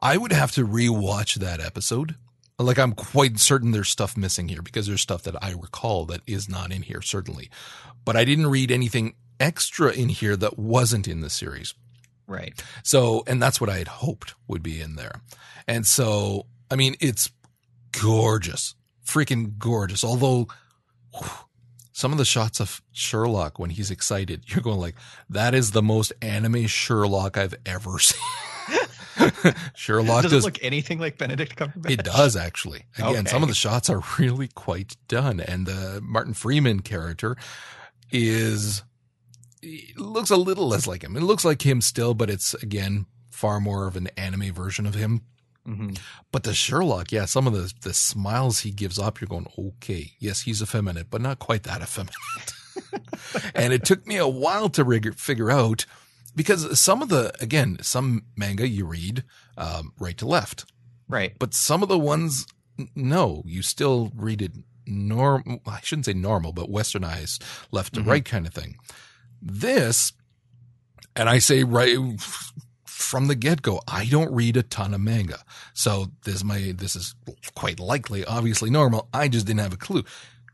I 0.00 0.16
would 0.16 0.32
have 0.32 0.52
to 0.52 0.66
rewatch 0.66 1.36
that 1.40 1.58
episode. 1.60 2.16
Like 2.58 2.78
I'm 2.78 2.92
quite 2.92 3.38
certain 3.38 3.72
there's 3.72 3.90
stuff 3.90 4.16
missing 4.16 4.48
here 4.48 4.62
because 4.62 4.86
there's 4.86 5.02
stuff 5.02 5.22
that 5.24 5.42
I 5.42 5.52
recall 5.52 6.06
that 6.06 6.22
is 6.26 6.48
not 6.48 6.72
in 6.72 6.82
here 6.82 7.02
certainly. 7.02 7.50
But 8.04 8.16
I 8.16 8.24
didn't 8.24 8.46
read 8.46 8.70
anything 8.70 9.14
extra 9.38 9.90
in 9.90 10.08
here 10.08 10.36
that 10.36 10.58
wasn't 10.58 11.08
in 11.08 11.20
the 11.20 11.30
series. 11.30 11.74
Right. 12.26 12.60
So, 12.82 13.22
and 13.26 13.42
that's 13.42 13.60
what 13.60 13.70
I 13.70 13.78
had 13.78 13.88
hoped 13.88 14.34
would 14.48 14.62
be 14.62 14.80
in 14.80 14.96
there. 14.96 15.20
And 15.68 15.86
so, 15.86 16.46
I 16.70 16.76
mean, 16.76 16.96
it's 17.00 17.30
gorgeous, 18.00 18.74
freaking 19.04 19.58
gorgeous. 19.58 20.02
Although 20.02 20.48
whew, 21.12 21.30
some 21.92 22.12
of 22.12 22.18
the 22.18 22.24
shots 22.24 22.60
of 22.60 22.82
Sherlock 22.92 23.58
when 23.58 23.70
he's 23.70 23.90
excited, 23.90 24.44
you're 24.46 24.62
going 24.62 24.80
like, 24.80 24.96
that 25.30 25.54
is 25.54 25.70
the 25.70 25.82
most 25.82 26.12
anime 26.20 26.66
Sherlock 26.66 27.36
I've 27.36 27.54
ever 27.64 27.98
seen. 27.98 28.20
Sherlock 29.74 30.22
Does 30.22 30.32
does, 30.32 30.44
look 30.44 30.58
anything 30.62 30.98
like 30.98 31.18
Benedict 31.18 31.56
Cumberbatch? 31.56 31.90
it 31.90 32.02
does 32.04 32.36
actually. 32.36 32.84
Again, 32.98 33.16
Okay. 33.20 33.30
some 33.30 33.42
of 33.42 33.48
the 33.48 33.54
shots 33.54 33.88
are 33.90 34.02
really 34.18 34.48
quite 34.48 34.96
done. 35.08 35.40
And 35.40 35.66
the 35.66 36.00
Martin 36.02 36.34
Freeman 36.34 36.80
character 36.80 37.36
is, 38.10 38.82
looks 39.96 40.30
a 40.30 40.36
little 40.36 40.68
less 40.68 40.86
like 40.86 41.02
him. 41.02 41.16
It 41.16 41.22
looks 41.22 41.44
like 41.44 41.64
him 41.64 41.80
still, 41.80 42.14
but 42.14 42.30
it's 42.30 42.54
again 42.54 43.06
far 43.30 43.60
more 43.60 43.86
of 43.86 43.96
an 43.96 44.08
anime 44.16 44.52
version 44.52 44.86
of 44.86 44.94
him. 44.94 45.22
hmm 45.64 45.90
But 46.32 46.44
the 46.44 46.54
Sherlock, 46.54 47.12
yeah, 47.12 47.24
some 47.26 47.46
of 47.46 47.52
the, 47.52 47.72
the 47.82 47.92
smiles 47.94 48.60
he 48.60 48.70
gives 48.70 48.98
up, 48.98 49.20
you're 49.20 49.28
going, 49.28 49.46
okay, 49.58 50.12
yes, 50.18 50.42
he's 50.42 50.62
effeminate, 50.62 51.10
but 51.10 51.20
not 51.20 51.38
quite 51.38 51.64
that 51.64 51.82
effeminate. 51.82 52.52
and 53.54 53.72
it 53.72 53.84
took 53.84 54.06
me 54.06 54.16
a 54.16 54.28
while 54.28 54.68
to 54.70 54.84
rig- 54.84 55.14
figure 55.16 55.50
out 55.50 55.84
because 56.36 56.78
some 56.78 57.02
of 57.02 57.08
the, 57.08 57.32
again, 57.42 57.78
some 57.82 58.22
manga 58.36 58.68
you 58.68 58.86
read 58.86 59.24
um, 59.56 59.92
right 59.98 60.16
to 60.18 60.26
left, 60.26 60.66
Right. 61.08 61.34
but 61.38 61.54
some 61.54 61.82
of 61.82 61.88
the 61.88 61.98
ones, 61.98 62.46
no, 62.94 63.42
you 63.46 63.62
still 63.62 64.12
read 64.14 64.42
it 64.42 64.52
norm. 64.86 65.60
I 65.66 65.80
shouldn't 65.82 66.06
say 66.06 66.12
normal, 66.12 66.52
but 66.52 66.70
westernized, 66.70 67.42
left 67.72 67.94
to 67.94 68.00
Mhm. 68.02 68.06
right 68.06 68.24
kind 68.24 68.46
of 68.46 68.54
thing. 68.54 68.76
This, 69.42 70.12
and 71.14 71.28
I 71.28 71.38
say 71.40 71.64
right 71.64 71.96
from 72.84 73.26
the 73.28 73.34
get 73.34 73.62
go, 73.62 73.80
I 73.88 74.04
don't 74.06 74.32
read 74.32 74.56
a 74.56 74.62
ton 74.62 74.94
of 74.94 75.00
manga, 75.00 75.38
so 75.74 76.10
this 76.24 76.42
my 76.44 76.72
this 76.76 76.96
is 76.96 77.14
quite 77.54 77.78
likely, 77.80 78.24
obviously 78.24 78.70
normal. 78.70 79.08
I 79.12 79.28
just 79.28 79.46
didn't 79.46 79.60
have 79.60 79.72
a 79.72 79.76
clue. 79.78 80.04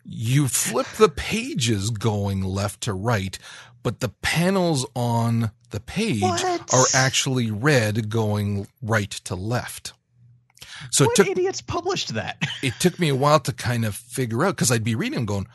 You 0.04 0.48
flip 0.48 0.86
the 0.98 1.08
pages 1.08 1.90
going 1.90 2.42
left 2.42 2.80
to 2.82 2.92
right, 2.92 3.38
but 3.82 4.00
the 4.00 4.08
panels 4.08 4.84
on 4.94 5.50
the 5.72 5.80
page 5.80 6.22
What? 6.22 6.72
are 6.72 6.84
actually 6.94 7.50
read 7.50 8.08
going 8.08 8.68
right 8.80 9.10
to 9.10 9.34
left. 9.34 9.92
So 10.90 11.04
it 11.04 11.08
what 11.08 11.16
took 11.16 11.28
idiots 11.28 11.60
published 11.60 12.14
that? 12.14 12.40
it 12.62 12.74
took 12.78 12.98
me 12.98 13.08
a 13.08 13.14
while 13.14 13.40
to 13.40 13.52
kind 13.52 13.84
of 13.84 13.94
figure 13.94 14.44
out 14.44 14.56
because 14.56 14.70
I'd 14.70 14.84
be 14.84 14.94
reading 14.94 15.20
and 15.20 15.28
going, 15.28 15.46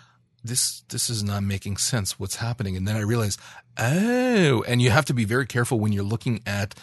this 0.43 0.81
this 0.89 1.09
is 1.09 1.23
not 1.23 1.43
making 1.43 1.77
sense. 1.77 2.19
What's 2.19 2.37
happening? 2.37 2.77
And 2.77 2.87
then 2.87 2.95
I 2.95 3.01
realized, 3.01 3.39
oh, 3.77 4.63
and 4.67 4.81
you 4.81 4.89
have 4.89 5.05
to 5.05 5.13
be 5.13 5.25
very 5.25 5.45
careful 5.45 5.79
when 5.79 5.93
you're 5.93 6.03
looking 6.03 6.41
at 6.45 6.75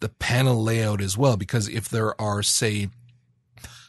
the 0.00 0.08
panel 0.08 0.62
layout 0.62 1.00
as 1.00 1.16
well, 1.16 1.36
because 1.36 1.68
if 1.68 1.88
there 1.88 2.20
are, 2.20 2.42
say, 2.42 2.88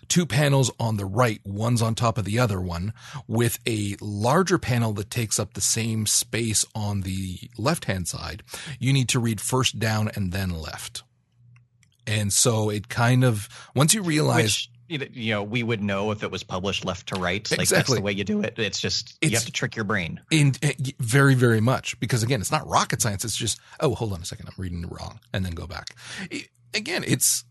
two 0.08 0.26
panels 0.26 0.72
on 0.80 0.98
the 0.98 1.06
right, 1.06 1.40
one's 1.46 1.82
on 1.82 1.96
top 1.96 2.18
of 2.18 2.26
the 2.26 2.40
other 2.40 2.62
one, 2.62 2.94
with 3.28 3.60
a 3.68 3.96
larger 4.02 4.58
panel 4.58 4.94
that 4.94 5.10
takes 5.10 5.40
up 5.40 5.54
the 5.54 5.62
same 5.62 6.06
space 6.06 6.66
on 6.74 7.02
the 7.02 7.38
left 7.58 7.86
hand 7.86 8.08
side, 8.08 8.44
you 8.80 8.92
need 8.94 9.10
to 9.10 9.20
read 9.20 9.42
first 9.42 9.80
down 9.80 10.10
and 10.16 10.32
then 10.32 10.50
left. 10.50 11.04
And 12.08 12.32
so 12.32 12.70
it 12.70 12.88
kind 12.90 13.24
of, 13.24 13.50
once 13.76 13.94
you 13.94 14.04
realize 14.04 14.70
Which 14.90 15.10
you 15.16 15.32
know- 15.32 15.42
we 15.44 15.64
would 15.64 15.82
know 15.82 16.12
if 16.12 16.22
it 16.22 16.30
was 16.30 16.44
published 16.44 16.86
left 16.86 17.08
to 17.08 17.16
right. 17.20 17.50
Like 17.50 17.58
that's 17.58 17.72
Exactly. 17.72 17.98
the 17.98 18.04
way 18.04 18.12
you 18.12 18.24
do 18.24 18.42
it. 18.42 18.60
It's 18.60 18.80
just 18.80 19.18
you 19.22 19.32
have 19.32 19.46
to 19.46 19.52
trick 19.52 19.76
your 19.76 19.86
brain. 19.86 20.22
In 20.30 20.54
uh, 20.62 20.70
very, 21.00 21.34
very 21.34 21.62
much 21.62 22.00
because 22.00 22.22
again, 22.22 22.42
it's 22.42 22.52
not 22.52 22.68
rocket 22.68 23.02
science. 23.02 23.26
It's 23.26 23.36
just 23.36 23.60
oh, 23.80 23.96
hold 23.96 24.14
on 24.14 24.22
a 24.22 24.26
second, 24.26 24.48
I'm 24.48 24.54
reading 24.62 24.84
it 24.84 24.92
wrong, 24.92 25.20
and 25.34 25.44
then 25.44 25.54
go 25.54 25.66
back. 25.66 25.96
I- 26.32 26.46
again, 26.76 27.04
it's 27.08 27.44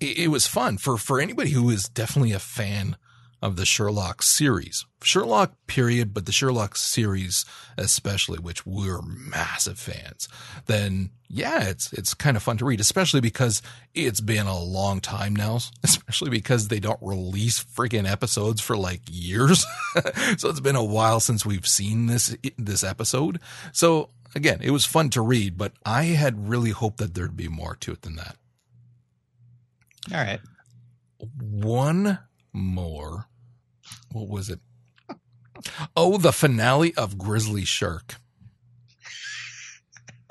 it, 0.00 0.18
it 0.18 0.28
was 0.28 0.46
fun 0.46 0.78
for 0.78 0.96
for 0.98 1.20
anybody 1.20 1.50
who 1.50 1.70
is 1.70 1.88
definitely 1.88 2.32
a 2.32 2.38
fan 2.38 2.96
of 3.44 3.56
the 3.56 3.66
Sherlock 3.66 4.22
series, 4.22 4.86
Sherlock 5.02 5.52
period, 5.66 6.14
but 6.14 6.24
the 6.24 6.32
Sherlock 6.32 6.76
series 6.76 7.44
especially, 7.76 8.38
which 8.38 8.64
we're 8.64 9.02
massive 9.02 9.78
fans. 9.78 10.28
Then 10.64 11.10
yeah, 11.28 11.64
it's 11.64 11.92
it's 11.92 12.14
kind 12.14 12.38
of 12.38 12.42
fun 12.42 12.56
to 12.56 12.64
read, 12.64 12.80
especially 12.80 13.20
because 13.20 13.60
it's 13.92 14.22
been 14.22 14.46
a 14.46 14.58
long 14.58 15.00
time 15.00 15.36
now, 15.36 15.58
especially 15.82 16.30
because 16.30 16.68
they 16.68 16.80
don't 16.80 17.02
release 17.02 17.62
freaking 17.62 18.10
episodes 18.10 18.62
for 18.62 18.78
like 18.78 19.02
years. 19.10 19.66
so 20.38 20.48
it's 20.48 20.60
been 20.60 20.76
a 20.76 20.82
while 20.82 21.20
since 21.20 21.44
we've 21.44 21.66
seen 21.66 22.06
this 22.06 22.34
this 22.56 22.82
episode. 22.82 23.40
So 23.72 24.08
again, 24.34 24.60
it 24.62 24.70
was 24.70 24.86
fun 24.86 25.10
to 25.10 25.20
read, 25.20 25.58
but 25.58 25.72
I 25.84 26.04
had 26.04 26.48
really 26.48 26.70
hoped 26.70 26.96
that 26.96 27.14
there'd 27.14 27.36
be 27.36 27.48
more 27.48 27.76
to 27.80 27.92
it 27.92 28.02
than 28.02 28.16
that. 28.16 28.36
All 30.12 30.18
right. 30.18 30.40
One 31.40 32.18
more. 32.52 33.28
What 34.12 34.28
was 34.28 34.50
it? 34.50 34.60
Oh, 35.96 36.18
the 36.18 36.32
finale 36.32 36.94
of 36.96 37.16
Grizzly 37.16 37.64
Shark. 37.64 38.16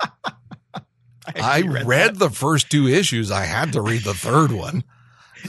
I 0.00 1.58
actually 1.58 1.84
read, 1.84 2.14
that. 2.14 2.18
the 2.18 2.30
first 2.30 2.70
two 2.70 2.86
issues. 2.86 3.30
I 3.30 3.44
had 3.44 3.72
to 3.72 3.80
read 3.80 4.04
the 4.04 4.14
third 4.14 4.52
one. 4.52 4.84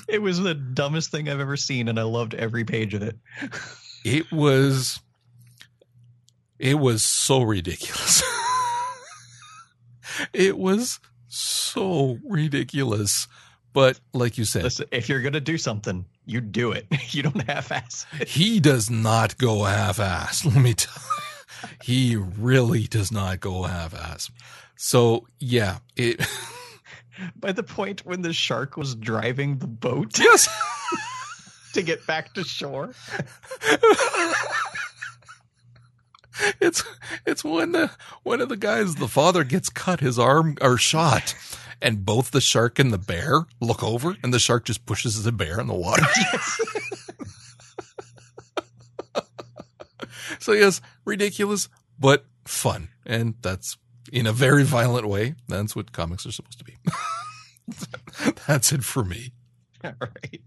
It 0.07 0.21
was 0.21 0.39
the 0.39 0.53
dumbest 0.53 1.11
thing 1.11 1.29
I've 1.29 1.39
ever 1.39 1.57
seen, 1.57 1.87
and 1.87 1.99
I 1.99 2.03
loved 2.03 2.33
every 2.33 2.65
page 2.65 2.93
of 2.93 3.01
it. 3.01 3.17
It 4.03 4.31
was 4.31 4.99
it 6.59 6.75
was 6.75 7.03
so 7.03 7.41
ridiculous. 7.41 8.23
it 10.33 10.57
was 10.57 10.99
so 11.27 12.19
ridiculous. 12.27 13.27
But 13.75 13.99
like 14.13 14.37
you 14.37 14.45
said, 14.45 14.63
Listen, 14.63 14.87
if 14.91 15.09
you're 15.09 15.21
gonna 15.21 15.41
do 15.41 15.57
something, 15.57 16.05
you 16.25 16.39
do 16.39 16.71
it. 16.71 16.87
You 17.09 17.23
don't 17.23 17.41
half-ass. 17.47 18.05
he 18.25 18.61
does 18.61 18.89
not 18.89 19.37
go 19.37 19.65
half 19.65 19.99
ass. 19.99 20.45
Let 20.45 20.55
me 20.55 20.73
tell 20.73 21.03
you. 21.03 21.69
He 21.83 22.15
really 22.15 22.83
does 22.87 23.11
not 23.11 23.41
go 23.41 23.63
half 23.63 23.93
ass. 23.93 24.31
So 24.77 25.27
yeah, 25.39 25.79
it 25.97 26.25
By 27.35 27.51
the 27.51 27.63
point 27.63 28.05
when 28.05 28.21
the 28.21 28.31
shark 28.31 28.77
was 28.77 28.95
driving 28.95 29.57
the 29.57 29.67
boat 29.67 30.17
yes. 30.17 30.47
to 31.73 31.81
get 31.81 32.07
back 32.07 32.33
to 32.35 32.45
shore, 32.45 32.93
it's 36.61 36.83
it's 37.25 37.43
when 37.43 37.73
the, 37.73 37.91
one 38.23 38.39
of 38.41 38.49
the 38.49 38.57
guys, 38.57 38.95
the 38.95 39.07
father 39.07 39.43
gets 39.43 39.69
cut, 39.69 39.99
his 39.99 40.17
arm 40.17 40.57
or 40.61 40.77
shot, 40.77 41.35
and 41.81 42.05
both 42.05 42.31
the 42.31 42.41
shark 42.41 42.79
and 42.79 42.91
the 42.91 42.97
bear 42.97 43.45
look 43.59 43.83
over, 43.83 44.15
and 44.23 44.33
the 44.33 44.39
shark 44.39 44.65
just 44.65 44.85
pushes 44.85 45.23
the 45.23 45.31
bear 45.31 45.59
in 45.59 45.67
the 45.67 45.73
water. 45.73 46.05
so 50.39 50.51
yes, 50.51 50.81
ridiculous 51.05 51.69
but 51.99 52.25
fun, 52.45 52.89
and 53.05 53.35
that's 53.41 53.77
in 54.11 54.27
a 54.27 54.33
very 54.33 54.63
violent 54.63 55.07
way. 55.07 55.35
That's 55.47 55.75
what 55.75 55.91
comics 55.91 56.25
are 56.25 56.31
supposed 56.31 56.59
to 56.59 56.65
be. 56.65 56.75
that's 58.47 58.71
it 58.71 58.83
for 58.83 59.03
me. 59.03 59.33
All 59.83 59.93
right. 59.99 60.41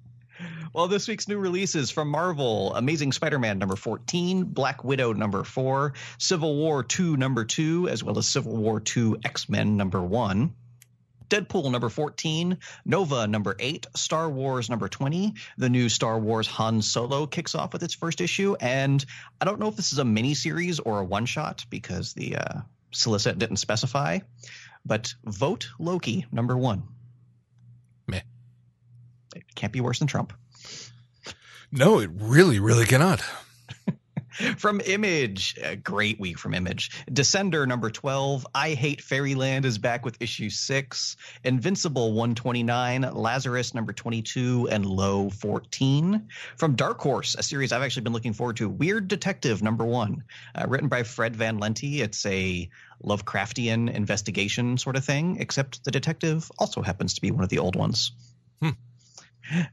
Well, 0.75 0.87
this 0.87 1.09
week's 1.09 1.27
new 1.29 1.39
releases 1.39 1.91
from 1.91 2.09
Marvel 2.09 2.75
Amazing 2.75 3.13
Spider 3.13 3.39
Man 3.39 3.59
number 3.59 3.75
14, 3.75 4.45
Black 4.45 4.85
Widow 4.85 5.13
number 5.13 5.43
4, 5.43 5.95
Civil 6.19 6.57
War 6.57 6.85
2 6.85 7.17
number 7.17 7.45
2, 7.45 7.89
as 7.89 8.05
well 8.05 8.19
as 8.19 8.29
Civil 8.29 8.57
War 8.57 8.79
2 8.79 9.19
X 9.25 9.49
Men 9.49 9.77
number 9.77 10.03
1. 10.03 10.55
Deadpool 11.29 11.71
number 11.71 11.89
14, 11.89 12.59
Nova 12.85 13.27
number 13.27 13.57
8, 13.59 13.87
Star 13.97 14.31
Wars 14.31 14.71
number 14.71 14.89
20. 14.89 15.35
The 15.57 15.69
new 15.69 15.89
Star 15.89 16.19
Wars 16.19 16.47
Han 16.47 16.81
Solo 16.83 17.27
kicks 17.27 17.55
off 17.55 17.73
with 17.73 17.83
its 17.83 17.95
first 17.95 18.21
issue. 18.21 18.57
And 18.61 19.05
I 19.41 19.45
don't 19.45 19.61
know 19.61 19.69
if 19.69 19.77
this 19.77 19.93
is 19.93 19.99
a 19.99 20.05
mini 20.05 20.35
series 20.35 20.81
or 20.81 21.01
a 21.01 21.05
one 21.05 21.27
shot 21.27 21.65
because 21.71 22.15
the 22.15 22.37
uh, 22.37 22.61
solicit 22.93 23.39
didn't 23.39 23.57
specify. 23.57 24.19
But 24.85 25.15
Vote 25.25 25.69
Loki 25.79 26.27
number 26.33 26.57
1. 26.57 26.83
Meh. 28.07 28.21
It 29.35 29.55
can't 29.55 29.73
be 29.73 29.81
worse 29.81 29.99
than 29.99 30.09
Trump. 30.09 30.33
No, 31.71 31.99
it 31.99 32.11
really, 32.15 32.59
really 32.61 32.87
cannot. 32.87 33.23
From 34.57 34.81
Image, 34.81 35.57
a 35.63 35.77
great 35.77 36.19
week 36.21 36.39
from 36.39 36.55
Image. 36.55 36.91
Descender 37.11 37.67
number 37.67 37.91
12, 37.91 38.47
I 38.55 38.71
Hate 38.71 39.01
Fairyland 39.01 39.65
is 39.65 39.79
back 39.79 40.05
with 40.05 40.21
issue 40.21 40.51
6, 40.51 41.17
Invincible 41.45 42.13
129, 42.13 43.03
Lazarus 43.13 43.75
number 43.75 43.93
22, 43.93 44.69
and 44.71 44.87
Low 44.87 45.31
14. 45.31 46.29
From 46.57 46.77
Dark 46.77 47.01
Horse, 47.01 47.35
a 47.35 47.43
series 47.43 47.73
I've 47.73 47.83
actually 47.83 48.03
been 48.03 48.13
looking 48.13 48.33
forward 48.33 48.57
to, 48.59 48.69
Weird 48.69 49.09
Detective 49.09 49.63
number 49.63 49.85
1, 49.85 50.23
uh, 50.55 50.67
written 50.69 50.89
by 50.89 51.03
Fred 51.03 51.37
Van 51.37 51.59
Lente. 51.59 52.01
It's 52.01 52.25
a 52.27 52.69
Lovecraftian 53.05 53.93
investigation 53.93 54.77
sort 54.77 54.97
of 54.97 55.05
thing, 55.05 55.39
except 55.41 55.85
the 55.85 55.91
detective 55.91 56.51
also 56.59 56.83
happens 56.83 57.15
to 57.15 57.21
be 57.21 57.31
one 57.31 57.45
of 57.45 57.51
the 57.51 57.59
old 57.59 57.77
ones. 57.77 58.13
Hmm. 58.61 58.71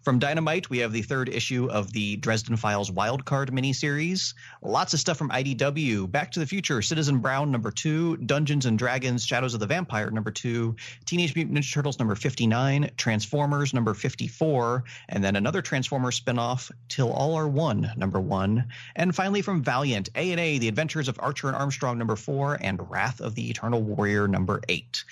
From 0.01 0.19
Dynamite, 0.19 0.69
we 0.69 0.77
have 0.79 0.93
the 0.93 1.01
third 1.01 1.27
issue 1.27 1.67
of 1.69 1.91
the 1.91 2.15
Dresden 2.17 2.55
Files 2.55 2.91
Wildcard 2.91 3.49
miniseries. 3.49 4.33
Lots 4.61 4.93
of 4.93 4.99
stuff 4.99 5.17
from 5.17 5.29
IDW. 5.29 6.09
Back 6.09 6.31
to 6.31 6.39
the 6.39 6.45
Future, 6.45 6.81
Citizen 6.81 7.19
Brown 7.19 7.51
number 7.51 7.71
two, 7.71 8.17
Dungeons 8.17 8.65
and 8.65 8.79
Dragons, 8.79 9.25
Shadows 9.25 9.53
of 9.53 9.59
the 9.59 9.65
Vampire 9.65 10.09
number 10.11 10.31
two, 10.31 10.75
Teenage 11.05 11.35
Mutant 11.35 11.57
Ninja 11.57 11.73
Turtles 11.73 11.99
number 11.99 12.15
59, 12.15 12.91
Transformers 12.95 13.73
number 13.73 13.93
54, 13.93 14.83
and 15.09 15.23
then 15.23 15.35
another 15.35 15.61
Transformers 15.61 16.19
spinoff, 16.19 16.71
Till 16.87 17.11
All 17.11 17.35
Are 17.35 17.47
One 17.47 17.91
number 17.97 18.21
one. 18.21 18.65
And 18.95 19.15
finally 19.15 19.41
from 19.41 19.61
Valiant, 19.61 20.09
A&A, 20.15 20.57
The 20.57 20.67
Adventures 20.67 21.07
of 21.07 21.19
Archer 21.19 21.47
and 21.47 21.55
Armstrong 21.55 21.97
number 21.97 22.15
four, 22.15 22.57
and 22.61 22.89
Wrath 22.89 23.19
of 23.19 23.35
the 23.35 23.49
Eternal 23.49 23.81
Warrior 23.81 24.27
number 24.27 24.61
eight. 24.69 25.03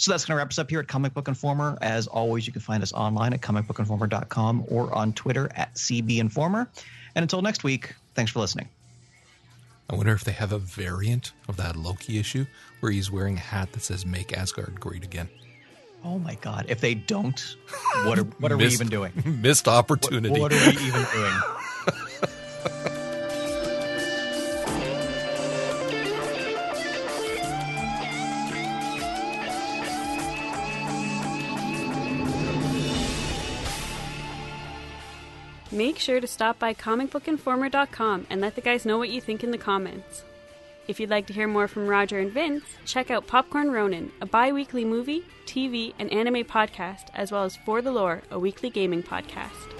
So 0.00 0.10
that's 0.12 0.24
going 0.24 0.34
to 0.34 0.38
wrap 0.38 0.48
us 0.48 0.58
up 0.58 0.70
here 0.70 0.80
at 0.80 0.88
Comic 0.88 1.12
Book 1.12 1.28
Informer. 1.28 1.76
As 1.82 2.06
always, 2.06 2.46
you 2.46 2.54
can 2.54 2.62
find 2.62 2.82
us 2.82 2.90
online 2.94 3.34
at 3.34 3.42
comicbookinformer.com 3.42 4.64
or 4.68 4.90
on 4.94 5.12
Twitter 5.12 5.50
at 5.54 5.74
CBInformer. 5.74 6.66
And 7.14 7.22
until 7.22 7.42
next 7.42 7.64
week, 7.64 7.94
thanks 8.14 8.32
for 8.32 8.38
listening. 8.38 8.66
I 9.90 9.96
wonder 9.96 10.12
if 10.12 10.24
they 10.24 10.32
have 10.32 10.52
a 10.52 10.58
variant 10.58 11.32
of 11.48 11.58
that 11.58 11.76
Loki 11.76 12.18
issue 12.18 12.46
where 12.80 12.90
he's 12.90 13.10
wearing 13.10 13.36
a 13.36 13.40
hat 13.40 13.72
that 13.72 13.82
says 13.82 14.06
"Make 14.06 14.32
Asgard 14.32 14.80
Great 14.80 15.04
Again." 15.04 15.28
Oh 16.02 16.18
my 16.18 16.36
God! 16.36 16.64
If 16.70 16.80
they 16.80 16.94
don't, 16.94 17.56
what 18.04 18.18
are 18.18 18.24
what 18.38 18.52
are 18.52 18.56
we 18.56 18.66
even 18.72 18.88
doing? 18.88 19.12
Missed 19.42 19.66
What, 19.66 19.74
opportunity. 19.74 20.40
what 20.40 20.50
are 20.50 20.66
we 20.70 20.78
even 20.78 21.04
doing? 21.12 21.32
Make 35.90 35.98
sure 35.98 36.20
to 36.20 36.26
stop 36.28 36.60
by 36.60 36.72
comicbookinformer.com 36.72 38.28
and 38.30 38.40
let 38.40 38.54
the 38.54 38.60
guys 38.60 38.86
know 38.86 38.96
what 38.96 39.08
you 39.08 39.20
think 39.20 39.42
in 39.42 39.50
the 39.50 39.58
comments. 39.58 40.22
If 40.86 41.00
you'd 41.00 41.10
like 41.10 41.26
to 41.26 41.32
hear 41.32 41.48
more 41.48 41.66
from 41.66 41.88
Roger 41.88 42.20
and 42.20 42.30
Vince, 42.30 42.62
check 42.86 43.10
out 43.10 43.26
Popcorn 43.26 43.72
Ronin, 43.72 44.12
a 44.20 44.26
bi 44.26 44.52
weekly 44.52 44.84
movie, 44.84 45.24
TV, 45.46 45.92
and 45.98 46.08
anime 46.12 46.44
podcast, 46.44 47.06
as 47.12 47.32
well 47.32 47.42
as 47.42 47.56
For 47.56 47.82
the 47.82 47.90
Lore, 47.90 48.22
a 48.30 48.38
weekly 48.38 48.70
gaming 48.70 49.02
podcast. 49.02 49.79